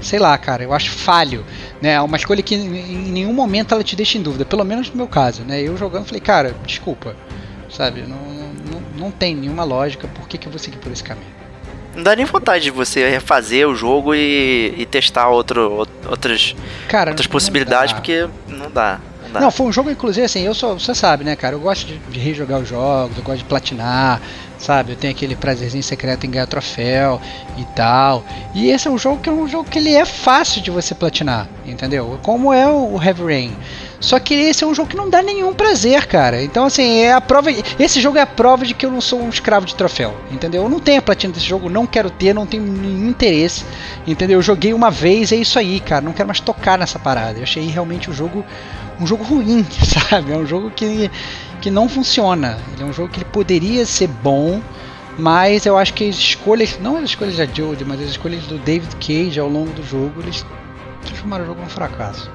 [0.00, 1.44] sei lá, cara, eu acho falho,
[1.80, 1.92] né?
[1.92, 4.96] É uma escolha que em nenhum momento ela te deixa em dúvida, pelo menos no
[4.96, 5.60] meu caso, né?
[5.60, 7.16] Eu jogando falei, cara, desculpa,
[7.70, 8.02] sabe?
[8.02, 11.38] Não, não, não tem nenhuma lógica, por que, que eu vou seguir por esse caminho?
[11.94, 16.54] Não dá nem vontade de você refazer o jogo e, e testar outro, outras,
[16.88, 19.00] cara, outras possibilidades, porque não dá.
[19.32, 21.54] Não, não, foi um jogo, inclusive, assim, eu sou, você sabe, né, cara?
[21.54, 24.20] Eu gosto de, de rejogar os jogos, eu gosto de platinar,
[24.58, 24.92] sabe?
[24.92, 27.20] Eu tenho aquele prazerzinho secreto em ganhar troféu
[27.56, 28.24] e tal.
[28.54, 30.94] E esse é um jogo que é um jogo que ele é fácil de você
[30.94, 32.18] platinar, entendeu?
[32.22, 33.56] Como é o Heavy Rain.
[34.00, 36.42] Só que esse é um jogo que não dá nenhum prazer, cara.
[36.42, 37.50] Então, assim, é a prova.
[37.78, 40.62] Esse jogo é a prova de que eu não sou um escravo de troféu, entendeu?
[40.62, 43.64] Eu não tenho a platina desse jogo, não quero ter, não tenho nenhum interesse,
[44.06, 44.38] entendeu?
[44.38, 46.00] Eu joguei uma vez, é isso aí, cara.
[46.00, 47.38] Não quero mais tocar nessa parada.
[47.38, 48.44] Eu achei realmente o jogo
[49.00, 49.64] um jogo ruim,
[50.08, 50.32] sabe?
[50.32, 51.10] É um jogo que
[51.60, 52.58] que não funciona.
[52.72, 54.62] Ele é um jogo que ele poderia ser bom,
[55.18, 58.58] mas eu acho que as escolhas, não as escolhas da Jodie, mas as escolhas do
[58.58, 60.44] David Cage ao longo do jogo, eles
[61.04, 62.30] transformaram o jogo num fracasso.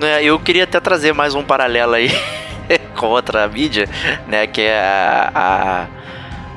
[0.00, 2.10] É, eu queria até trazer mais um paralelo aí
[2.96, 3.88] com outra mídia,
[4.26, 5.98] né, que é a, a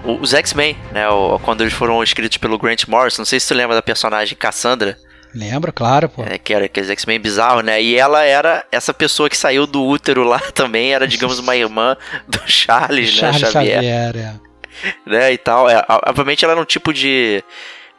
[0.04, 1.06] os X-Men, né,
[1.44, 4.98] quando eles foram escritos pelo Grant Morrison, não sei se você lembra da personagem Cassandra,
[5.34, 6.24] Lembro, claro, pô.
[6.24, 7.82] É, que era aqueles X-Men bizarros, né?
[7.82, 11.96] E ela era essa pessoa que saiu do útero lá também, era, digamos, uma irmã
[12.28, 13.50] do Charles, Charles né?
[13.52, 13.76] Xavier.
[13.76, 15.10] Xavier, é.
[15.10, 15.34] Né?
[15.34, 15.70] E tal.
[15.70, 17.44] É, obviamente ela era um tipo de.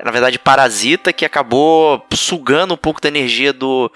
[0.05, 3.91] Na verdade, parasita que acabou sugando um pouco da energia do.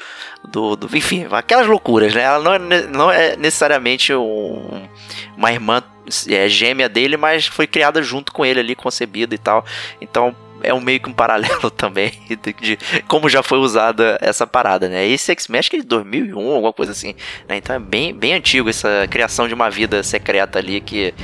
[0.49, 2.23] do, do enfim, aquelas loucuras, né?
[2.23, 4.89] Ela não é, não é necessariamente um-
[5.37, 5.83] uma irmã
[6.29, 9.65] é, gêmea dele, mas foi criada junto com ele ali, concebida e tal.
[10.01, 14.47] Então é um meio que um paralelo também de, de como já foi usada essa
[14.47, 15.07] parada, né?
[15.07, 17.15] Esse X-Men acho que é de 2001, alguma coisa assim,
[17.49, 17.57] né?
[17.57, 21.15] Então é bem, bem antigo essa criação de uma vida secreta ali que,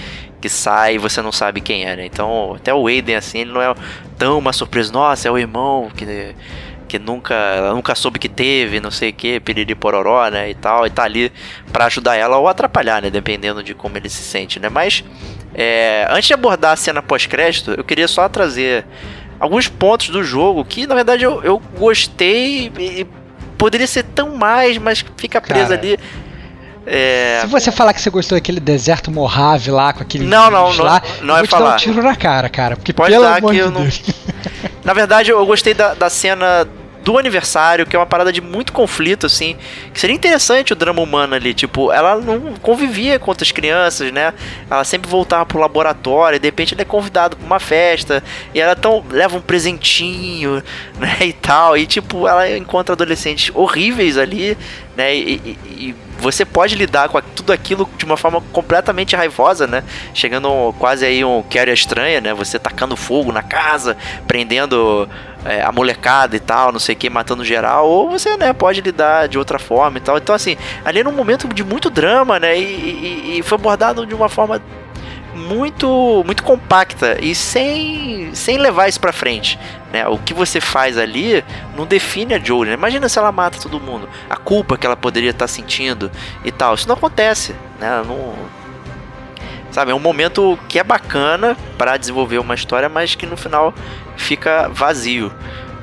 [0.41, 2.07] que sai e você não sabe quem é, né?
[2.07, 3.75] Então até o Aiden, assim, ele não é
[4.19, 4.93] tão uma surpresa.
[4.93, 6.35] Nossa, é o irmão que
[6.93, 10.87] que nunca, nunca soube que teve, não sei o que, piriri pororó, né, e tal,
[10.87, 11.33] e tá ali
[11.73, 15.03] pra ajudar ela ou atrapalhar, né, dependendo de como ele se sente, né, mas
[15.55, 18.85] é, antes de abordar a cena pós-crédito, eu queria só trazer
[19.43, 23.07] alguns pontos do jogo que, na verdade, eu, eu gostei e,
[23.59, 25.99] poderia ser tão mais, mas fica preso Cara, ali.
[26.87, 30.73] É, Se você falar que você gostou daquele deserto Mojave lá, com aquele Não, não,
[30.75, 31.75] não- lá, não eu é vou te dar falar.
[31.75, 32.77] um tiro na cara, cara.
[32.77, 34.03] Porque Pode pelo dar amor que de eu não- Deus.
[34.85, 36.67] Na verdade, eu gostei da, da cena
[37.03, 39.57] do aniversário, que é uma parada de muito conflito, assim.
[39.93, 41.53] Que seria interessante o drama humano ali.
[41.55, 44.33] Tipo, ela não convivia com outras crianças, né?
[44.71, 48.23] Ela sempre voltava pro laboratório, e de repente ele é convidado pra uma festa.
[48.55, 50.63] E ela tão, leva um presentinho,
[50.99, 51.17] né?
[51.21, 51.77] E tal.
[51.77, 54.57] E tipo, ela encontra adolescentes horríveis ali,
[54.97, 55.15] né?
[55.15, 59.83] E, e- e você pode lidar com tudo aquilo de uma forma completamente raivosa, né?
[60.15, 62.33] Chegando quase aí um Carrie estranha, né?
[62.33, 63.97] Você tacando fogo na casa,
[64.29, 65.09] prendendo
[65.45, 68.81] é, a molecada e tal, não sei o que, matando geral, ou você, né, pode
[68.81, 70.17] lidar de outra forma e tal.
[70.19, 72.57] Então, assim, ali era um momento de muito drama, né?
[72.59, 74.61] E, e- e foi abordado de uma forma
[75.35, 79.59] muito muito compacta e sem, sem levar isso pra frente.
[79.93, 80.07] Né?
[80.07, 81.43] O que você faz ali
[81.77, 82.71] não define a Jolie.
[82.71, 82.75] Né?
[82.75, 84.09] Imagina se ela mata todo mundo.
[84.29, 86.11] A culpa que ela poderia estar sentindo
[86.45, 86.75] e tal.
[86.75, 87.55] Isso não acontece.
[87.81, 88.03] Né?
[88.07, 88.35] Não...
[89.73, 93.75] Sabe, é um momento que é bacana para desenvolver uma história, mas que no final
[94.17, 95.33] fica vazio.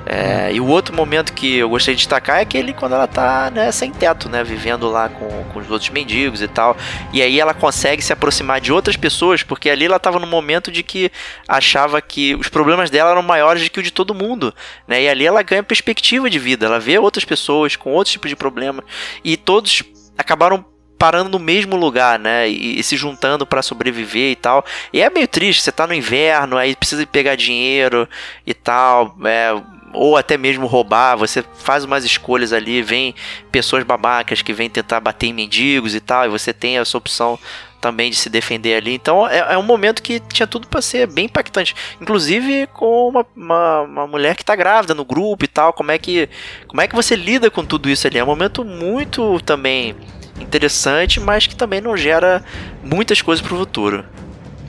[0.06, 3.52] É, e o outro momento que eu gostei de destacar é aquele quando ela tá
[3.52, 4.44] né, sem teto, né?
[4.44, 6.76] Vivendo lá com, com os outros mendigos e tal.
[7.14, 10.72] E aí ela consegue se aproximar de outras pessoas, porque ali ela tava no momento
[10.72, 11.12] de que
[11.48, 14.54] achava que os problemas dela eram maiores do que o de todo mundo.
[14.88, 15.04] Né?
[15.04, 18.36] E ali ela ganha perspectiva de vida, ela vê outras pessoas com outros tipos de
[18.36, 18.86] problemas.
[19.24, 19.84] E todos
[20.18, 20.66] acabaram
[21.00, 22.50] parando no mesmo lugar, né?
[22.50, 24.66] E, e se juntando para sobreviver e tal.
[24.91, 28.08] E é meio triste, você tá no inverno, aí precisa pegar dinheiro
[28.45, 29.56] e tal, é,
[29.93, 33.16] ou até mesmo roubar, você faz umas escolhas ali, vem
[33.52, 37.39] pessoas babacas que vêm tentar bater em mendigos e tal, e você tem essa opção
[37.80, 38.93] também de se defender ali.
[38.93, 41.74] Então é, é um momento que tinha tudo para ser bem impactante.
[42.02, 45.72] Inclusive com uma, uma, uma mulher que tá grávida no grupo e tal.
[45.72, 46.30] Como é que,
[46.68, 48.18] como é que você lida com tudo isso ali?
[48.18, 49.95] É um momento muito também
[50.42, 52.44] interessante, mas que também não gera
[52.84, 54.04] muitas coisas pro futuro.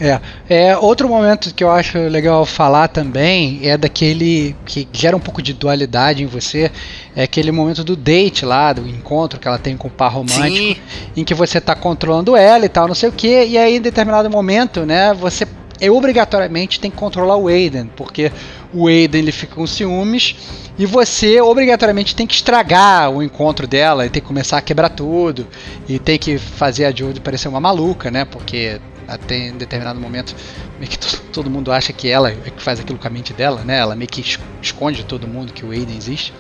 [0.01, 0.19] É,
[0.49, 5.43] é, outro momento que eu acho legal falar também é daquele que gera um pouco
[5.43, 6.71] de dualidade em você,
[7.15, 10.57] é aquele momento do date lá, do encontro que ela tem com o par romântico,
[10.57, 10.77] Sim,
[11.15, 13.81] em que você tá controlando ela e tal, não sei o que, e aí em
[13.81, 15.47] determinado momento, né, você
[15.79, 18.33] é, obrigatoriamente tem que controlar o Aiden, porque
[18.73, 20.37] o Aiden ele fica com ciúmes
[20.79, 24.89] e você obrigatoriamente tem que estragar o encontro dela e tem que começar a quebrar
[24.91, 25.47] tudo
[25.89, 30.35] e tem que fazer a Jodie parecer uma maluca, né, porque até em determinado momento
[30.79, 33.33] meio que to- todo mundo acha que ela é que faz aquilo com a mente
[33.33, 36.33] dela, né, ela meio que es- esconde de todo mundo que o Aiden existe.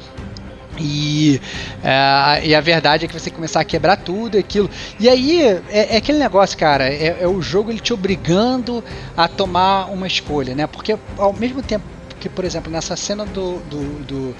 [0.78, 1.40] E,
[1.82, 4.70] é, e a verdade é que você começar a quebrar tudo aquilo.
[4.98, 5.60] E aí é,
[5.92, 8.82] é aquele negócio, cara, é, é o jogo ele te obrigando
[9.16, 10.66] a tomar uma escolha, né?
[10.66, 11.84] Porque ao mesmo tempo
[12.20, 14.36] que, por exemplo, nessa cena do, do, do,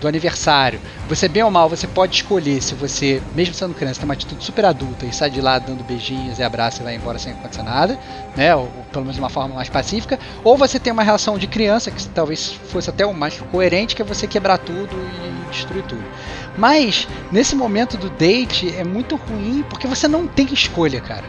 [0.00, 4.04] do aniversário, você bem ou mal, você pode escolher se você, mesmo sendo criança, tem
[4.06, 7.18] uma atitude super adulta e sai de lá dando beijinhos e abraços e vai embora
[7.18, 7.98] sem acontecer nada,
[8.34, 8.54] né?
[8.54, 11.46] Ou, ou pelo menos de uma forma mais pacífica, ou você tem uma relação de
[11.46, 15.84] criança que talvez fosse até o mais coerente, que é você quebrar tudo e destruir
[15.84, 16.04] tudo.
[16.56, 21.24] Mas nesse momento do date é muito ruim porque você não tem escolha, cara.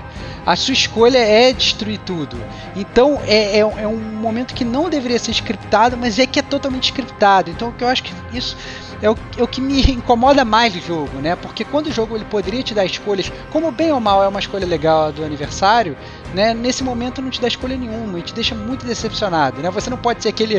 [0.45, 2.35] A sua escolha é destruir tudo.
[2.75, 6.41] Então é, é, é um momento que não deveria ser scriptado, mas é que é
[6.41, 7.51] totalmente scriptado.
[7.51, 8.57] Então o que eu acho que isso
[9.01, 11.35] é o, é o que me incomoda mais do jogo, né?
[11.35, 14.39] Porque quando o jogo ele poderia te dar escolhas, como bem ou mal é uma
[14.39, 15.97] escolha legal do aniversário,
[16.33, 16.53] né?
[16.53, 19.69] Nesse momento não te dá escolha nenhuma e te deixa muito decepcionado, né?
[19.69, 20.55] Você não pode ser aquele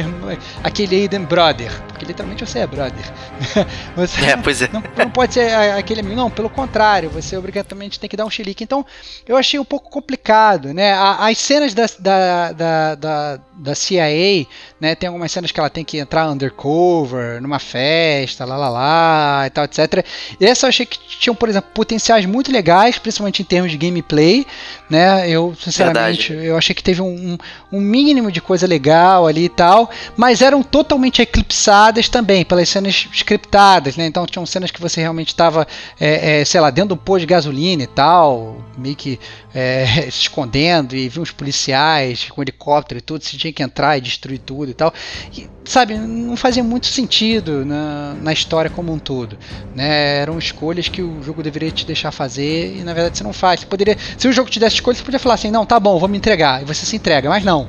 [0.63, 3.05] aquele Aiden brother, porque literalmente você é brother.
[3.97, 4.69] Você é, pois é.
[4.73, 8.31] Não, não pode ser aquele amigo, não, pelo contrário, você obrigatoriamente tem que dar um
[8.31, 8.65] chilique.
[8.65, 8.85] Então,
[9.27, 10.93] eu achei um pouco complicado, né?
[10.95, 14.47] As cenas da, da, da, da, da CIA,
[14.81, 14.95] né?
[14.95, 19.51] Tem algumas cenas que ela tem que entrar undercover, numa festa, lá lá lá e
[19.51, 20.05] tal, etc.
[20.41, 23.77] E essa eu achei que tinham, por exemplo, potenciais muito legais, principalmente em termos de
[23.77, 24.47] gameplay,
[24.89, 25.29] né?
[25.29, 26.49] Eu, sinceramente, Verdade.
[26.49, 27.39] eu achei que teve um,
[27.71, 33.09] um, mínimo de coisa legal ali e tal, mas eram totalmente eclipsadas também pelas cenas
[33.13, 34.07] scriptadas, né?
[34.07, 35.67] Então tinham cenas que você realmente estava,
[36.01, 39.19] é, é, sei lá, dentro do pôr de gasolina e tal, meio que
[39.55, 43.97] é, se escondendo e viu uns policiais com helicóptero e tudo, você tinha que entrar
[43.97, 44.93] e destruir tudo e tal.
[45.37, 49.39] E, sabe, não fazia muito sentido na, na história como um todo.
[49.75, 50.19] Né?
[50.19, 53.61] Eram escolhas que o jogo deveria te deixar fazer e na verdade você não faz.
[53.61, 55.99] Você poderia, se o jogo te desse escolha, você podia falar assim: não, tá bom,
[55.99, 56.63] vou me entregar.
[56.63, 57.69] E você se entrega, mas não.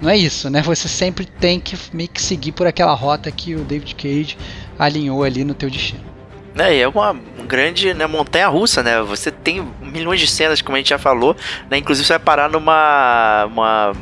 [0.00, 0.60] Não é isso, né?
[0.62, 4.36] Você sempre tem que meio que seguir por aquela rota que o David Cage
[4.78, 6.12] alinhou ali no teu destino.
[6.58, 7.16] É, é uma
[7.46, 9.00] grande né, montanha russa, né?
[9.02, 11.36] Você tem milhões de cenas, como a gente já falou,
[11.70, 11.78] né?
[11.78, 13.92] Inclusive você vai parar numa uma,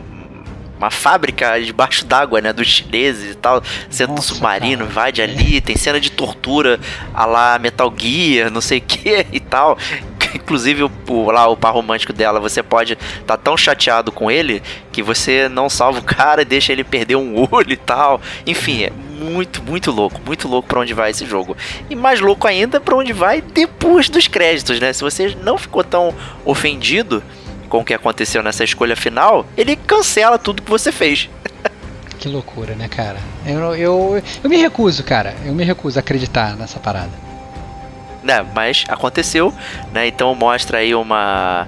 [0.79, 2.53] uma fábrica debaixo d'água, né?
[2.53, 4.91] Dos chineses e tal, sendo Nossa, submarino, cara.
[4.91, 6.81] invade ali, tem cena de tortura
[7.15, 9.79] a lá Metal Gear, não sei o que e tal.
[10.35, 14.63] Inclusive, o, lá, o par romântico dela, você pode estar tá tão chateado com ele
[14.93, 18.21] que você não salva o cara deixa ele perder um olho e tal.
[18.47, 21.57] Enfim, é muito, muito louco, muito louco para onde vai esse jogo.
[21.89, 24.93] E mais louco ainda para onde vai depois dos créditos, né?
[24.93, 26.15] Se você não ficou tão
[26.45, 27.23] ofendido
[27.69, 31.29] com o que aconteceu nessa escolha final, ele cancela tudo que você fez.
[32.19, 33.19] Que loucura, né, cara?
[33.47, 35.35] Eu, eu, eu me recuso, cara.
[35.45, 37.30] Eu me recuso a acreditar nessa parada
[38.23, 39.53] né, mas aconteceu,
[39.93, 40.07] né?
[40.07, 41.67] Então mostra aí uma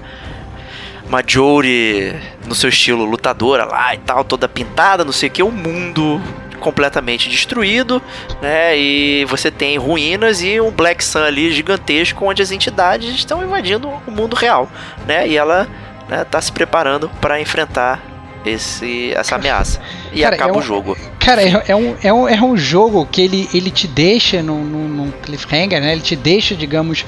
[1.07, 5.43] uma Jory no seu estilo lutadora lá e tal, toda pintada, não sei o que,
[5.43, 6.21] o um mundo
[6.59, 8.01] completamente destruído,
[8.41, 8.77] né?
[8.77, 13.89] E você tem ruínas e um Black Sun ali gigantesco onde as entidades estão invadindo
[14.07, 14.71] o mundo real,
[15.05, 15.27] né?
[15.27, 15.67] E ela
[16.07, 18.01] né, tá se preparando para enfrentar
[18.45, 19.81] esse, essa ameaça.
[20.13, 20.97] E cara, acaba é um, o jogo.
[21.19, 24.63] Cara, é, é, um, é, um, é um jogo que ele, ele te deixa num,
[24.63, 25.91] num, cliffhanger, né?
[25.91, 27.05] Ele te deixa, digamos,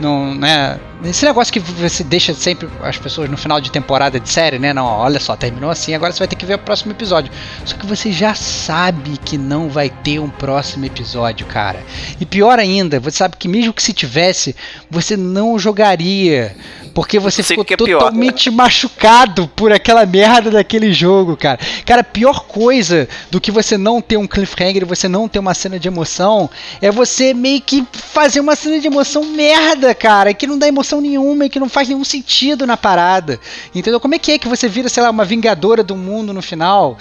[0.00, 0.78] num, né?
[1.04, 4.72] Esse negócio que você deixa sempre as pessoas no final de temporada de série, né?
[4.72, 7.30] Não, olha só, terminou assim, agora você vai ter que ver o próximo episódio.
[7.64, 11.84] Só que você já sabe que não vai ter um próximo episódio, cara.
[12.18, 14.56] E pior ainda, você sabe que mesmo que se tivesse,
[14.90, 16.56] você não jogaria
[16.96, 21.58] porque você ficou é totalmente machucado por aquela merda daquele jogo, cara.
[21.84, 25.78] Cara, pior coisa do que você não ter um cliffhanger, você não ter uma cena
[25.78, 26.48] de emoção,
[26.80, 31.00] é você meio que fazer uma cena de emoção merda, cara, que não dá emoção
[31.00, 33.38] nenhuma e que não faz nenhum sentido na parada.
[33.74, 34.00] Entendeu?
[34.00, 36.96] Como é que é que você vira, sei lá, uma vingadora do mundo no final?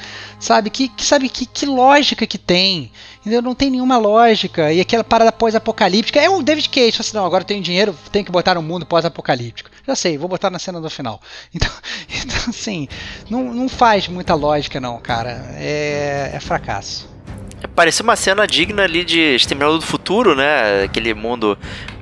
[0.45, 0.69] Sabe?
[0.69, 2.91] Que, que sabe que, que lógica que tem?
[3.19, 3.41] Entendeu?
[3.41, 4.71] Não tem nenhuma lógica.
[4.71, 6.21] E aquela parada pós-apocalíptica.
[6.21, 6.97] É o David Cage.
[6.99, 9.71] Assim, não, agora eu tenho dinheiro, tem que botar no mundo pós-apocalíptico.
[9.87, 11.19] Já sei, vou botar na cena do final.
[11.51, 11.71] Então,
[12.13, 12.87] então assim,
[13.27, 15.31] não, não faz muita lógica, não, cara.
[15.55, 17.09] É, é fracasso.
[17.73, 20.83] Parecia uma cena digna ali de Exterminador do Futuro, né?
[20.83, 21.57] Aquele mundo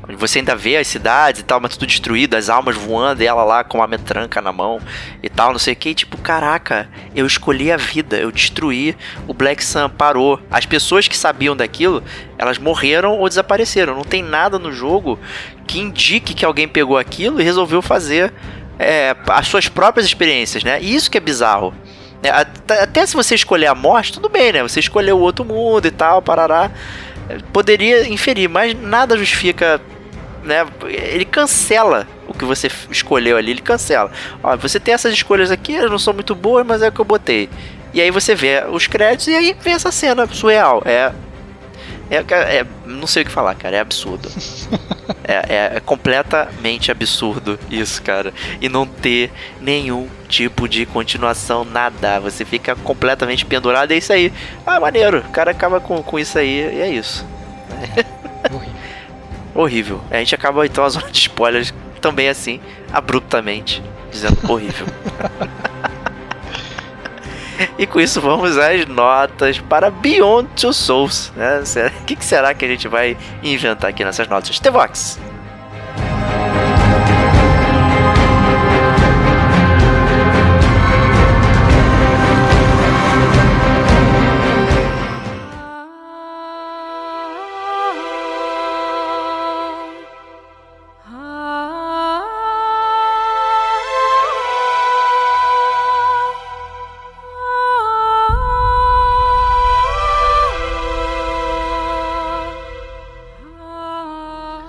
[0.10, 3.43] você ainda vê as cidades e tal, mas tudo destruído, as almas voando e ela
[3.45, 4.82] lá com uma metranca na mão
[5.22, 5.89] e tal, não sei o que.
[5.89, 8.97] E, tipo, caraca, eu escolhi a vida, eu destruí,
[9.28, 10.41] o Black Sun parou.
[10.51, 12.04] As pessoas que sabiam daquilo,
[12.38, 13.95] elas morreram ou desapareceram.
[13.95, 15.18] Não tem nada no jogo
[15.66, 18.34] que indique que alguém pegou aquilo e resolveu fazer
[18.78, 20.82] é, as suas próprias experiências, né?
[20.82, 21.74] E isso que é bizarro.
[22.22, 24.64] É, até se você escolher a morte, tudo bem, né?
[24.64, 26.72] Você escolheu o outro mundo e tal, parará.
[27.54, 29.80] Poderia inferir, mas nada justifica
[30.44, 30.66] né?
[30.88, 34.12] Ele cancela o que você escolheu ali, ele cancela.
[34.41, 37.00] Ó, você tem essas escolhas aqui, elas não são muito boas, mas é o que
[37.00, 37.50] eu botei.
[37.94, 40.82] E aí você vê os créditos e aí vem essa cena surreal.
[40.86, 41.12] É.
[42.10, 42.18] É,
[42.58, 43.78] é não sei o que falar, cara.
[43.78, 44.30] É absurdo.
[45.24, 48.34] é, é, é, completamente absurdo isso, cara.
[48.60, 49.32] E não ter
[49.62, 52.20] nenhum tipo de continuação, nada.
[52.20, 53.91] Você fica completamente pendurado.
[53.91, 54.34] É isso aí.
[54.66, 55.20] Ah, maneiro.
[55.20, 57.26] O cara acaba com, com isso aí e é isso.
[58.52, 58.83] horrível
[59.54, 60.01] horrível.
[60.10, 62.60] A gente acaba então a zona de spoilers também assim,
[62.91, 63.82] abruptamente,
[64.12, 64.86] dizendo horrível.
[67.78, 71.32] e com isso vamos às notas para Beyond Two Souls.
[71.36, 71.62] Né?
[72.01, 74.60] O que, será que a gente vai inventar aqui nessas notas?
[74.60, 75.20] Tevox.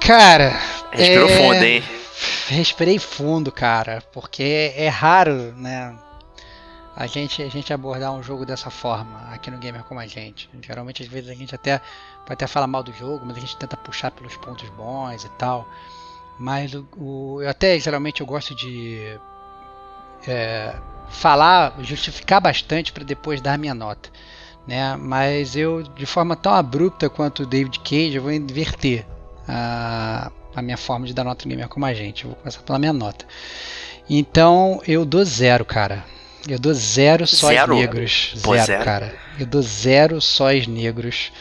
[0.07, 0.50] Cara.
[0.92, 1.36] Respirou é...
[1.36, 1.82] fundo, hein?
[2.48, 5.96] Respirei fundo, cara, porque é raro, né?
[6.94, 10.48] A gente, a gente abordar um jogo dessa forma aqui no Gamer como a gente.
[10.62, 11.78] Geralmente, às vezes, a gente até
[12.18, 15.28] pode até falar mal do jogo, mas a gente tenta puxar pelos pontos bons e
[15.30, 15.66] tal.
[16.38, 19.18] Mas o, o eu até geralmente eu gosto de
[20.28, 20.74] é,
[21.09, 24.11] falar, justificar bastante para depois dar a minha nota.
[24.66, 24.96] Né?
[24.96, 29.05] Mas eu, de forma tão abrupta quanto o David Cage, eu vou inverter
[29.47, 32.24] a, a minha forma de dar nota no gamer como a gente.
[32.24, 33.24] Eu vou começar pela minha nota.
[34.09, 36.05] Então eu dou zero, cara.
[36.49, 37.74] Eu dou zero sóis Zero?
[37.74, 38.34] negros.
[38.42, 38.84] Pô, zero, zero?
[38.84, 39.14] cara.
[39.38, 41.32] Eu dou zero sóis negros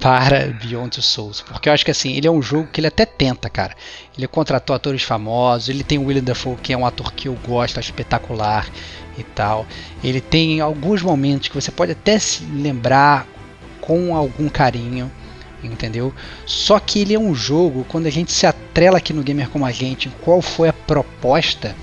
[0.00, 1.40] para Beyond Two Souls.
[1.40, 3.74] Porque eu acho que assim, ele é um jogo que ele até tenta, cara.
[4.16, 7.34] Ele contratou atores famosos, ele tem o William Dafoe, que é um ator que eu
[7.46, 8.68] gosto, acho espetacular
[9.16, 9.66] e tal.
[10.02, 13.26] Ele tem alguns momentos que você pode até se lembrar
[13.80, 15.10] com algum carinho,
[15.62, 16.12] entendeu?
[16.46, 19.66] Só que ele é um jogo, quando a gente se atrela aqui no Gamer Como
[19.66, 21.74] a Gente, qual foi a proposta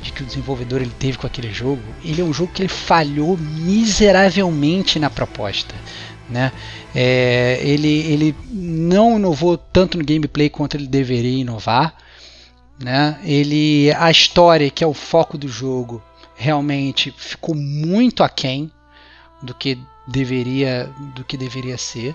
[0.00, 2.68] de que o desenvolvedor ele teve com aquele jogo, ele é um jogo que ele
[2.68, 5.74] falhou miseravelmente na proposta.
[6.28, 6.52] Né?
[6.94, 11.94] É, ele, ele não inovou tanto no gameplay quanto ele deveria inovar.
[12.82, 13.18] Né?
[13.24, 16.02] Ele, a história, que é o foco do jogo,
[16.34, 18.70] realmente ficou muito aquém
[19.42, 22.14] do que deveria, do que deveria ser.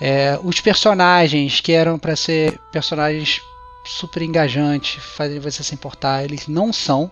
[0.00, 3.40] É, os personagens que eram para ser personagens
[3.84, 7.10] super engajantes, fazem você se importar, eles não são.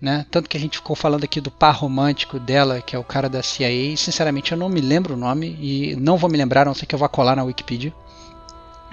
[0.00, 0.26] Né?
[0.32, 3.28] Tanto que a gente ficou falando aqui do par romântico dela, que é o cara
[3.28, 6.62] da CIA, e sinceramente eu não me lembro o nome e não vou me lembrar,
[6.62, 7.92] a não sei que eu vá colar na Wikipedia.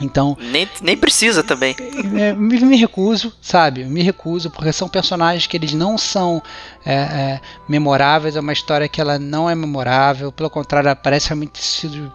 [0.02, 1.76] Então, Nem, nem precisa também.
[2.18, 3.84] é, me, me recuso, sabe?
[3.86, 6.42] Me recuso, porque são personagens que eles não são
[6.86, 11.30] é, é, memoráveis, é uma história que ela não é memorável, pelo contrário, ela parece
[11.30, 12.14] realmente ter sido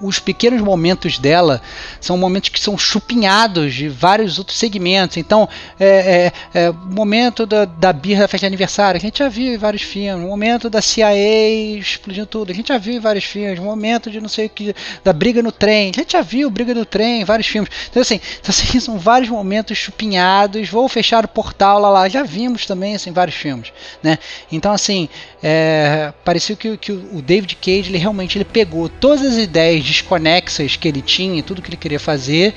[0.00, 1.60] os pequenos momentos dela
[2.00, 5.16] são momentos que são chupinhados de vários outros segmentos.
[5.16, 9.28] Então, é, é, é, momento da, da birra da festa de aniversário, a gente já
[9.28, 10.26] viu em vários filmes.
[10.26, 13.58] Momento da CIA explodindo tudo, a gente já viu em vários filmes.
[13.58, 16.74] Momento de não sei o que, da briga no trem, a gente já viu briga
[16.74, 17.70] no trem em vários filmes.
[17.90, 20.68] Então, assim, então, assim são vários momentos chupinhados.
[20.68, 22.08] Vou fechar o portal lá, lá.
[22.08, 23.72] Já vimos também assim, vários filmes.
[24.02, 24.18] Né?
[24.50, 25.08] Então, assim,
[25.42, 30.76] é, pareceu que, que o David Cage ele realmente ele pegou todas as ideias desconexas
[30.76, 32.54] que ele tinha, tudo que ele queria fazer,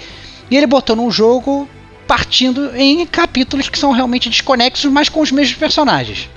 [0.50, 1.68] e ele botou num jogo
[2.08, 6.30] partindo em capítulos que são realmente desconexos, mas com os mesmos personagens.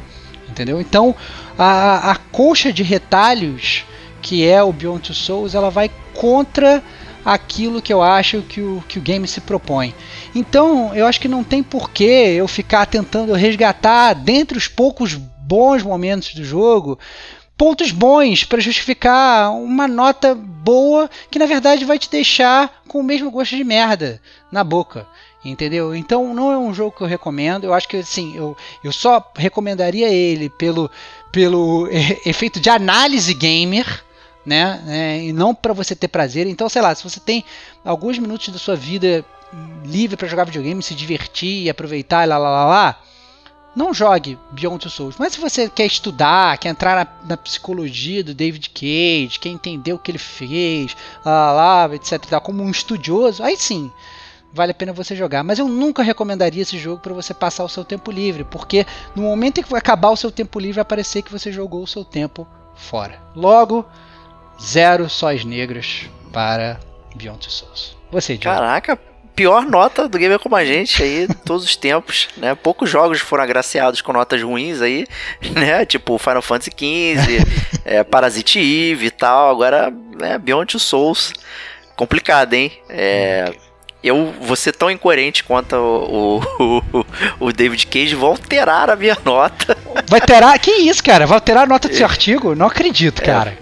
[0.49, 0.81] Entendeu?
[0.81, 1.15] Então,
[1.57, 3.85] a, a colcha de retalhos
[4.21, 6.83] que é o Beyond Two Souls, ela vai contra
[7.25, 9.95] aquilo que eu acho que o, que o game se propõe.
[10.35, 15.83] Então, eu acho que não tem porquê eu ficar tentando resgatar, dentre os poucos bons
[15.83, 16.99] momentos do jogo,
[17.61, 23.03] pontos bons para justificar uma nota boa que na verdade vai te deixar com o
[23.03, 24.19] mesmo gosto de merda
[24.51, 25.07] na boca.
[25.45, 25.95] Entendeu?
[25.95, 27.65] Então não é um jogo que eu recomendo.
[27.65, 30.91] Eu acho que assim, eu, eu só recomendaria ele pelo,
[31.31, 31.87] pelo
[32.25, 34.05] efeito de análise gamer.
[34.47, 34.83] Né?
[34.89, 36.47] É, e não para você ter prazer.
[36.47, 37.45] Então, sei lá, se você tem
[37.85, 39.23] alguns minutos da sua vida
[39.85, 43.03] livre para jogar videogame, se divertir e aproveitar, lá lá lá lá,
[43.81, 45.17] não jogue Beyond Two Souls.
[45.19, 49.93] Mas se você quer estudar, quer entrar na, na psicologia do David Cage, quer entender
[49.93, 53.91] o que ele fez, lá, lá, etc, como um estudioso, aí sim
[54.53, 55.43] vale a pena você jogar.
[55.43, 59.23] Mas eu nunca recomendaria esse jogo para você passar o seu tempo livre, porque no
[59.23, 62.05] momento em que acabar o seu tempo livre, vai parecer que você jogou o seu
[62.05, 63.21] tempo fora.
[63.35, 63.87] Logo,
[64.61, 66.81] zero sóis negros para
[67.15, 67.97] Beyond Two Souls.
[68.11, 68.57] Você, Diogo.
[68.57, 68.99] Caraca,
[69.35, 72.55] pior nota do Gamer Como a Gente aí, todos os tempos, né?
[72.55, 75.07] Poucos jogos foram agraciados com notas ruins aí,
[75.53, 75.85] né?
[75.85, 77.47] Tipo Final Fantasy XV,
[77.85, 79.51] é, Parasite Eve e tal.
[79.51, 81.33] Agora, né, Beyond Two Souls.
[81.97, 82.73] Complicado, hein?
[82.89, 83.53] É,
[84.03, 87.07] eu vou ser tão incoerente quanto o, o,
[87.47, 89.77] o David Cage, vou alterar a minha nota.
[90.09, 90.59] Vai alterar?
[90.59, 91.27] Que isso, cara?
[91.27, 92.55] Vai alterar a nota do seu artigo?
[92.55, 93.59] Não acredito, cara.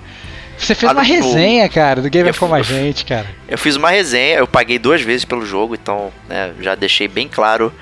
[0.59, 3.27] Você fez Ah, uma no- resenha, cara, do Gamer Eu- Como a Gente, cara.
[3.49, 7.29] Eu fiz uma resenha, eu paguei duas vezes pelo jogo, então né, já deixei bem
[7.29, 7.73] claro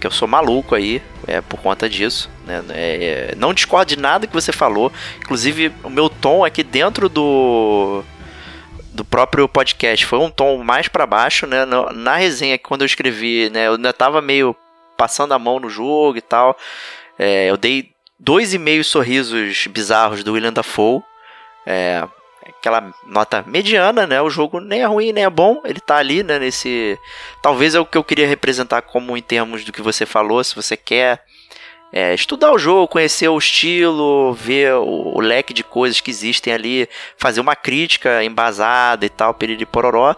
[0.00, 2.30] que eu sou maluco aí é, por conta disso.
[2.46, 4.92] Né, é, não discordo de nada que você falou.
[5.18, 8.04] Inclusive, o meu tom aqui dentro do
[8.92, 11.66] do próprio podcast foi um tom mais pra baixo, né?
[11.66, 13.66] Na, resenha, quando eu escrevi, né?
[13.66, 14.56] Eu ainda tava meio
[14.96, 16.56] passando a mão no jogo e tal.
[17.18, 21.02] É, eu dei dois e meio sorrisos bizarros do William Dafoe.
[21.66, 22.04] É,
[22.48, 24.20] aquela nota mediana, né?
[24.22, 25.60] O jogo nem é ruim, nem é bom.
[25.64, 26.38] Ele tá ali, né?
[26.38, 26.98] Nesse.
[27.42, 30.42] Talvez é o que eu queria representar como em termos do que você falou.
[30.42, 31.22] Se você quer
[31.92, 36.52] é, estudar o jogo, conhecer o estilo, ver o, o leque de coisas que existem
[36.52, 40.14] ali, fazer uma crítica embasada e tal, piriri pororó.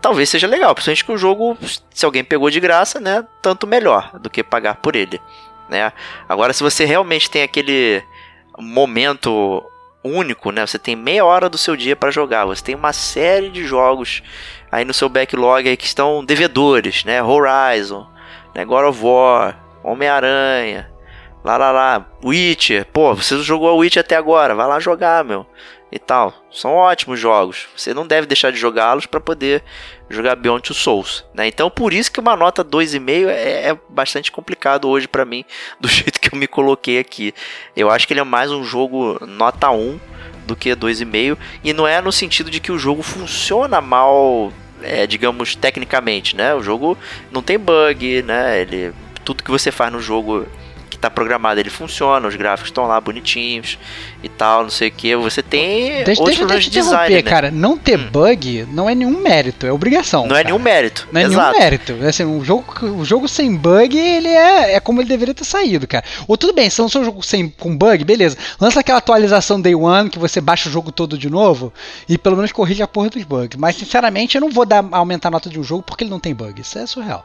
[0.00, 1.56] talvez seja legal, principalmente que o jogo,
[1.90, 5.20] se alguém pegou de graça, né, tanto melhor do que pagar por ele,
[5.68, 5.92] né?
[6.28, 8.02] Agora se você realmente tem aquele
[8.58, 9.64] momento
[10.02, 10.66] único, né?
[10.66, 14.22] Você tem meia hora do seu dia para jogar, você tem uma série de jogos
[14.70, 17.22] aí no seu backlog aí que estão devedores, né?
[17.22, 18.06] Horizon,
[18.54, 18.64] né?
[18.64, 20.90] God of War, Homem-Aranha,
[21.44, 22.86] lá lá lá, Witcher.
[22.86, 25.46] Pô, você jogou Witcher até agora, vai lá jogar, meu.
[25.90, 26.34] E tal.
[26.50, 27.66] São ótimos jogos.
[27.74, 29.64] Você não deve deixar de jogá-los para poder
[30.10, 31.46] jogar Beyond Two Souls, né?
[31.46, 35.44] Então por isso que uma nota 2,5 é, é bastante complicado hoje para mim,
[35.80, 37.34] do jeito que eu me coloquei aqui.
[37.76, 39.98] Eu acho que ele é mais um jogo nota 1
[40.46, 44.52] do que 2,5 e não é no sentido de que o jogo funciona mal,
[44.82, 46.54] é, digamos tecnicamente, né?
[46.54, 46.96] O jogo
[47.30, 48.60] não tem bug, né?
[48.60, 48.92] Ele
[49.24, 50.46] tudo que você faz no jogo
[50.98, 53.78] que tá programado, ele funciona, os gráficos estão lá bonitinhos
[54.22, 55.14] e tal, não sei o que.
[55.16, 57.22] Você tem deixa, outros deixa, de design, né?
[57.22, 57.50] cara.
[57.50, 58.08] Não ter hum.
[58.10, 60.22] bug não é nenhum mérito, é obrigação.
[60.22, 60.40] Não cara.
[60.40, 61.08] é nenhum mérito.
[61.12, 61.52] Não é Exato.
[61.52, 61.96] nenhum mérito.
[62.06, 65.86] Assim, um jogo, o jogo sem bug, ele é, é como ele deveria ter saído,
[65.86, 66.04] cara.
[66.26, 68.36] Ou tudo bem, se lançou um jogo sem, com bug, beleza.
[68.60, 71.72] Lança aquela atualização Day One que você baixa o jogo todo de novo
[72.08, 73.56] e pelo menos corrige a porra dos bugs.
[73.56, 76.20] Mas sinceramente, eu não vou dar, aumentar a nota de um jogo porque ele não
[76.20, 76.60] tem bug.
[76.60, 77.24] Isso é surreal.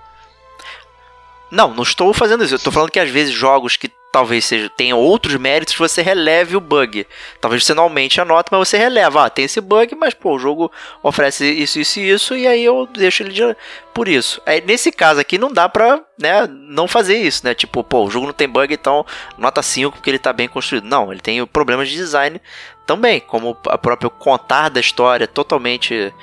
[1.54, 2.56] Não, não estou fazendo isso.
[2.56, 6.56] Eu estou falando que às vezes jogos que talvez seja, tenha outros méritos, você releve
[6.56, 7.06] o bug.
[7.40, 9.26] Talvez você não aumente a nota, mas você releva.
[9.26, 10.72] Ah, tem esse bug, mas pô, o jogo
[11.04, 13.56] oferece isso, isso e isso, e aí eu deixo ele de,
[13.94, 14.42] por isso.
[14.48, 17.54] Aí, nesse caso aqui não dá pra né, não fazer isso, né?
[17.54, 19.06] Tipo, pô, o jogo não tem bug, então
[19.38, 20.86] nota 5 porque ele tá bem construído.
[20.86, 22.42] Não, ele tem problemas de design
[22.86, 26.14] também, como a próprio contar da história totalmente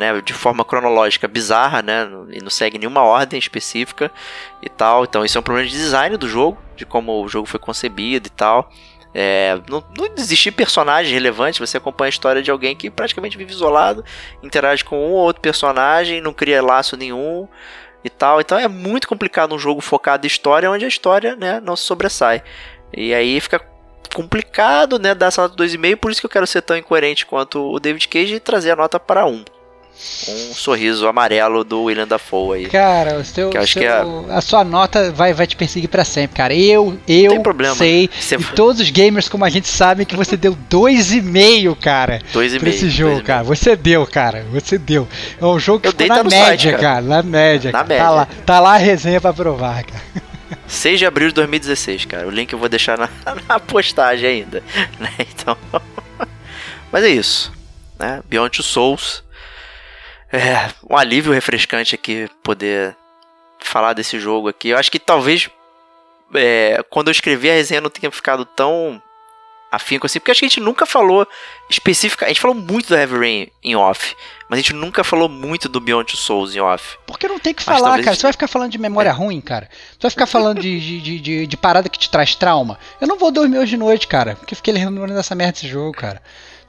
[0.00, 4.10] né, de forma cronológica bizarra, né, e não segue nenhuma ordem específica
[4.62, 5.04] e tal.
[5.04, 8.26] Então isso é um problema de design do jogo, de como o jogo foi concebido
[8.26, 8.70] e tal.
[9.12, 13.52] É, não, não existir personagem relevante, você acompanha a história de alguém que praticamente vive
[13.52, 14.02] isolado,
[14.42, 17.46] interage com um ou outro personagem, não cria laço nenhum
[18.02, 18.40] e tal.
[18.40, 21.82] Então é muito complicado um jogo focado em história onde a história né, não se
[21.82, 22.42] sobressai.
[22.96, 23.60] E aí fica
[24.14, 27.60] complicado, né, dar essa nota 2,5, por isso que eu quero ser tão incoerente quanto
[27.70, 29.28] o David Cage e trazer a nota para 1.
[29.28, 29.59] Um
[29.96, 32.66] sorriso amarelo do William Dafoe aí.
[32.66, 34.02] Cara, o seu, seu que é...
[34.30, 36.54] a sua nota vai, vai te perseguir para sempre, cara.
[36.54, 37.42] Eu, eu
[37.74, 38.36] sei, você...
[38.36, 42.20] e todos os gamers como a gente sabe que você deu 2,5, cara.
[42.32, 42.60] 2,5.
[42.60, 43.42] Pra esse jogo, cara.
[43.44, 44.44] Você deu, cara.
[44.52, 45.06] Você deu.
[45.40, 46.78] É um jogo que eu ficou na média, site, cara.
[46.78, 47.02] cara.
[47.02, 47.72] Na média.
[47.72, 47.88] Na cara.
[47.88, 48.04] média.
[48.04, 50.02] Tá lá, tá lá a resenha pra provar, cara.
[50.66, 52.26] 6 de abril de 2016, cara.
[52.26, 53.08] O link eu vou deixar na,
[53.48, 54.62] na postagem ainda.
[54.98, 55.10] Né?
[55.40, 55.56] Então.
[56.92, 57.52] Mas é isso.
[57.98, 58.20] Né?
[58.28, 59.22] Beyond Two Souls.
[60.32, 62.96] É um alívio refrescante aqui poder
[63.58, 64.68] falar desse jogo aqui.
[64.68, 65.50] Eu acho que talvez
[66.34, 69.02] é, quando eu escrevi a resenha não tenha ficado tão
[69.70, 71.26] afinco assim, porque acho que a gente nunca falou
[71.68, 74.16] específica, a gente falou muito do Heavy Rain em off,
[74.48, 76.98] mas a gente nunca falou muito do Beyond Two Souls em off.
[77.06, 78.16] Porque não tem que falar, cara.
[78.16, 79.12] Você vai ficar falando de memória é.
[79.12, 79.68] ruim, cara.
[79.92, 82.78] Você vai ficar falando de, de, de, de, parada que te traz trauma.
[83.00, 85.92] Eu não vou dormir hoje de noite, cara, porque fiquei lembrando dessa merda desse jogo,
[85.92, 86.20] cara.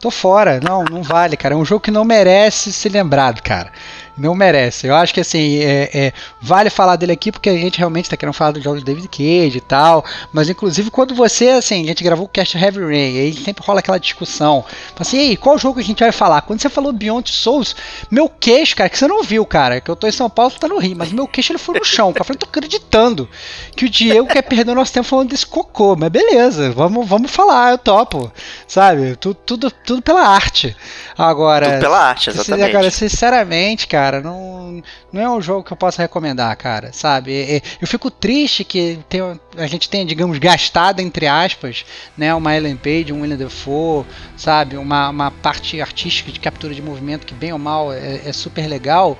[0.02, 0.60] Tô fora.
[0.62, 1.54] Não, não vale, cara.
[1.54, 3.72] É um jogo que não merece ser lembrado, cara
[4.18, 4.88] não merece.
[4.88, 8.18] Eu acho que assim, é, é, vale falar dele aqui porque a gente realmente está
[8.18, 10.04] querendo falar do jogo de David Cage e tal.
[10.32, 13.80] Mas inclusive quando você, assim, a gente gravou o Cast Heavy Rain, aí sempre rola
[13.80, 14.66] aquela discussão.
[15.00, 16.42] Assim, ei, qual jogo a gente vai falar?
[16.42, 17.76] Quando você falou Beyond Souls,
[18.10, 20.68] meu queixo, cara, que você não viu, cara, que eu tô em São Paulo, tá
[20.68, 22.22] no Rio, mas meu queixo ele foi no chão, cara.
[22.22, 23.30] Eu falei, tô acreditando
[23.76, 25.96] que o Diego quer perder nosso tempo falando desse cocô.
[25.96, 28.32] Mas beleza, vamos, vamos falar, eu topo.
[28.68, 29.16] Sabe?
[29.16, 30.76] Tudo, tudo, tudo pela arte.
[31.18, 31.72] Agora.
[31.72, 32.70] Tudo pela arte, exatamente.
[32.70, 34.82] Agora, sinceramente, cara cara, não,
[35.14, 37.32] não é um jogo que eu possa recomendar, cara, sabe?
[37.32, 39.22] É, é, eu fico triste que tem,
[39.56, 41.86] a gente tenha, digamos, gastado, entre aspas,
[42.18, 44.04] né, uma Ellen Page, um William Defoe,
[44.36, 44.76] sabe?
[44.76, 48.68] Uma, uma parte artística de captura de movimento que, bem ou mal, é, é super
[48.68, 49.20] legal,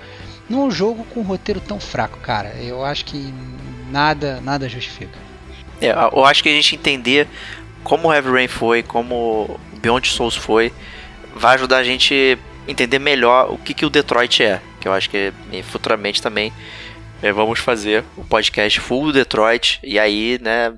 [0.50, 2.56] num jogo com um roteiro tão fraco, cara.
[2.60, 3.32] Eu acho que
[3.92, 5.20] nada, nada justifica.
[5.80, 7.28] É, eu acho que a gente entender
[7.84, 10.74] como Heavy Rain foi, como Beyond Souls foi,
[11.36, 12.36] vai ajudar a gente
[12.68, 14.60] entender melhor o que, que o Detroit é.
[14.82, 15.32] Que eu acho que
[15.64, 16.52] futuramente também
[17.22, 19.80] é, vamos fazer o podcast full Detroit.
[19.84, 20.74] E aí, né?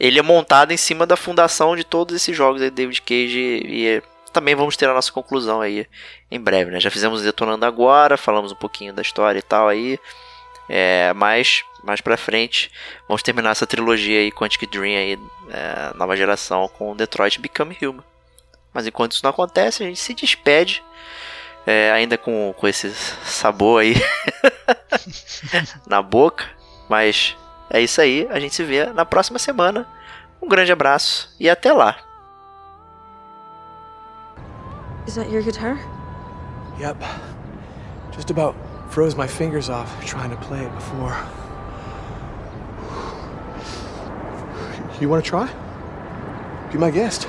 [0.00, 3.38] Ele é montado em cima da fundação de todos esses jogos aí, David Cage.
[3.38, 4.02] E, e
[4.32, 5.86] também vamos ter a nossa conclusão aí
[6.30, 6.80] em breve, né?
[6.80, 9.98] Já fizemos Detonando Agora, falamos um pouquinho da história e tal aí.
[10.68, 12.70] É, mas mais pra frente
[13.06, 15.18] vamos terminar essa trilogia aí, Quantic Dream aí,
[15.50, 18.02] é, nova geração, com Detroit Become Human.
[18.72, 20.82] Mas enquanto isso não acontece, a gente se despede.
[21.66, 22.92] É, ainda com, com esse
[23.24, 23.94] sabor aí
[25.86, 26.44] na boca.
[26.88, 27.36] Mas
[27.70, 28.26] é isso aí.
[28.30, 29.86] A gente se vê na próxima semana.
[30.40, 31.96] Um grande abraço e até lá.
[35.06, 35.78] Is that your guitar?
[36.78, 36.96] Yep.
[38.12, 38.56] Just about
[38.90, 41.14] froze my fingers off trying to play it before.
[45.00, 45.48] You want to try?
[46.72, 47.26] Be my guest.